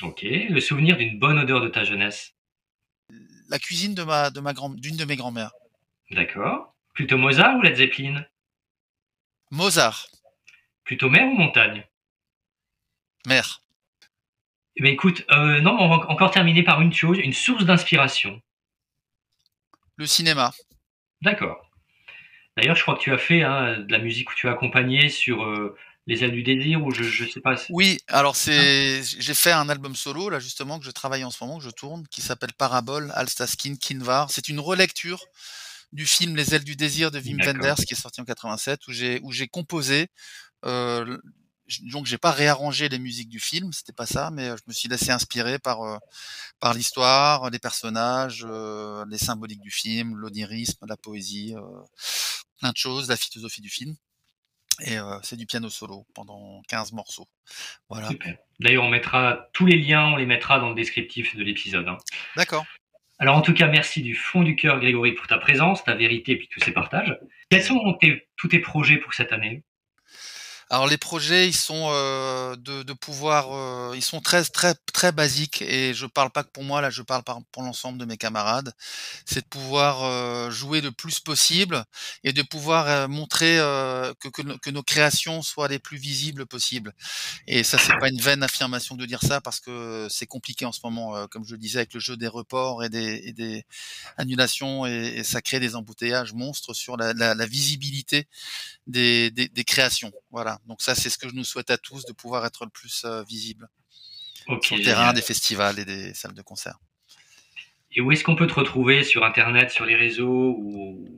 [0.02, 0.20] Ok.
[0.22, 2.34] Le souvenir d'une bonne odeur de ta jeunesse
[3.48, 5.52] La cuisine de ma, de ma grand, d'une de mes grand-mères.
[6.10, 6.74] D'accord.
[6.94, 8.24] Plutôt Mozart ou Led Zeppelin?
[9.50, 10.08] Mozart.
[10.84, 11.86] Plutôt mer ou montagne?
[13.26, 13.62] Mer.
[14.76, 18.40] Eh bien, écoute, euh, non, on va encore terminer par une chose, une source d'inspiration.
[19.96, 20.52] Le cinéma.
[21.20, 21.68] D'accord.
[22.56, 25.08] D'ailleurs, je crois que tu as fait hein, de la musique où tu as accompagné
[25.08, 27.54] sur euh, Les ailes du désir ou je ne sais pas.
[27.68, 31.44] Oui, alors c'est j'ai fait un album solo là justement que je travaille en ce
[31.44, 34.30] moment, que je tourne, qui s'appelle Parabole, Alstaskin, Kinvar.
[34.30, 35.20] C'est une relecture
[35.92, 38.92] du film Les ailes du désir de Wim Wenders qui est sorti en 87 où
[38.92, 40.08] j'ai où j'ai composé
[40.64, 41.18] euh,
[41.82, 44.88] donc j'ai pas réarrangé les musiques du film, c'était pas ça, mais je me suis
[44.88, 45.98] laissé inspirer par euh,
[46.60, 51.60] par l'histoire, les personnages, euh, les symboliques du film, l'onirisme, la poésie, euh,
[52.58, 53.94] plein de choses, la philosophie du film.
[54.86, 57.26] Et c'est du piano solo pendant 15 morceaux.
[57.88, 58.10] Voilà.
[58.60, 61.88] D'ailleurs, on mettra tous les liens, on les mettra dans le descriptif de l'épisode.
[61.88, 61.98] Hein.
[62.36, 62.64] D'accord.
[63.18, 66.32] Alors en tout cas, merci du fond du cœur, Grégory, pour ta présence, ta vérité
[66.32, 67.18] et puis tous ces partages.
[67.50, 67.80] Quels sont
[68.36, 69.64] tous tes projets pour cette année?
[70.70, 75.62] Alors les projets, ils sont euh, de, pouvoir, euh, ils sont très très très basiques
[75.62, 78.72] et je parle pas que pour moi là, je parle pour l'ensemble de mes camarades.
[79.24, 81.84] C'est de pouvoir euh, jouer le plus possible
[82.22, 83.56] et de pouvoir montrer
[84.20, 86.92] que, nos créations soient les plus visibles possibles.
[87.46, 90.72] Et ça, c'est pas une vaine affirmation de dire ça parce que c'est compliqué en
[90.72, 93.64] ce moment, comme je le disais, avec le jeu des reports et des,
[94.18, 98.26] annulations et, ça crée des embouteillages monstres sur la, visibilité
[98.86, 100.12] des créations.
[100.30, 100.58] Voilà.
[100.66, 103.04] Donc ça, c'est ce que je nous souhaite à tous, de pouvoir être le plus
[103.26, 103.68] visible
[104.62, 106.78] sur le terrain des festivals et des salles de concert.
[107.92, 111.08] Et où est-ce qu'on peut te retrouver sur Internet, sur les réseaux ou,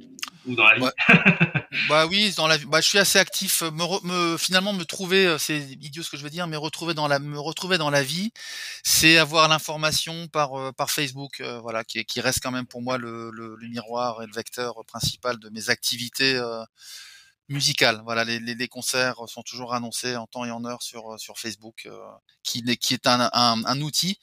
[0.46, 0.84] dans la vie?
[1.88, 3.62] Bah oui, dans la bah, je suis assez actif.
[3.62, 7.20] Me, finalement, me trouver, c'est idiot ce que je veux dire, mais retrouver dans la,
[7.20, 8.32] me retrouver dans la vie,
[8.82, 13.30] c'est avoir l'information par par Facebook, voilà, qui, qui, reste quand même pour moi le,
[13.30, 16.40] le, miroir et le vecteur principal de mes activités
[17.50, 18.00] musical.
[18.04, 21.82] Voilà, les, les, concerts sont toujours annoncés en temps et en heure sur sur Facebook,
[21.86, 21.98] euh,
[22.42, 24.18] qui, qui est un, un, un, outil.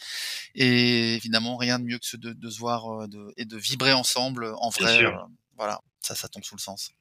[0.56, 3.94] Et évidemment, rien de mieux que de, de se voir euh, de, et de vibrer
[3.94, 5.04] ensemble en vrai.
[5.04, 5.12] Euh,
[5.58, 6.92] voilà, ça, ça tombe sous le sens.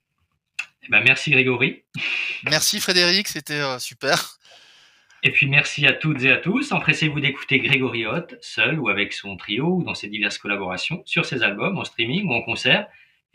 [0.82, 1.84] Eh ben, merci Grégory.
[2.44, 4.38] Merci Frédéric, c'était super.
[5.22, 6.72] Et puis merci à toutes et à tous.
[6.72, 11.24] Empressez-vous d'écouter Grégory Hott, seul ou avec son trio ou dans ses diverses collaborations, sur
[11.24, 12.86] ses albums, en streaming ou en concert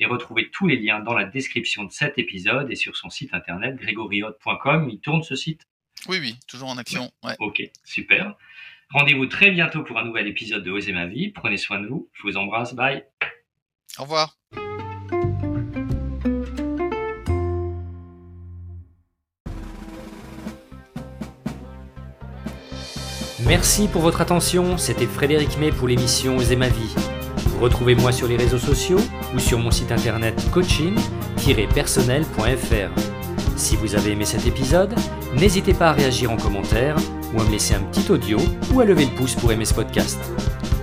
[0.01, 3.33] et retrouvez tous les liens dans la description de cet épisode et sur son site
[3.33, 4.89] internet grégoriot.com.
[4.89, 5.67] Il tourne ce site
[6.09, 7.11] Oui, oui, toujours en action.
[7.23, 7.35] Ouais.
[7.39, 8.35] Ok, super.
[8.89, 11.29] Rendez-vous très bientôt pour un nouvel épisode de Oser ma vie.
[11.29, 12.09] Prenez soin de vous.
[12.13, 12.73] Je vous embrasse.
[12.73, 13.05] Bye.
[13.99, 14.37] Au revoir.
[23.45, 24.77] Merci pour votre attention.
[24.79, 26.95] C'était Frédéric May pour l'émission Oser ma vie.
[27.61, 28.99] Retrouvez-moi sur les réseaux sociaux
[29.35, 32.89] ou sur mon site internet coaching-personnel.fr.
[33.55, 34.95] Si vous avez aimé cet épisode,
[35.35, 36.95] n'hésitez pas à réagir en commentaire
[37.35, 38.39] ou à me laisser un petit audio
[38.73, 40.17] ou à lever le pouce pour aimer ce podcast.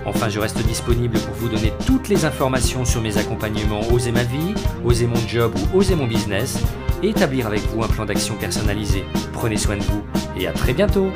[0.05, 4.23] Enfin, je reste disponible pour vous donner toutes les informations sur mes accompagnements Oser ma
[4.23, 4.53] vie,
[4.85, 6.63] Oser mon job ou Oser mon business
[7.03, 9.03] et établir avec vous un plan d'action personnalisé.
[9.33, 10.05] Prenez soin de vous
[10.37, 11.11] et à très bientôt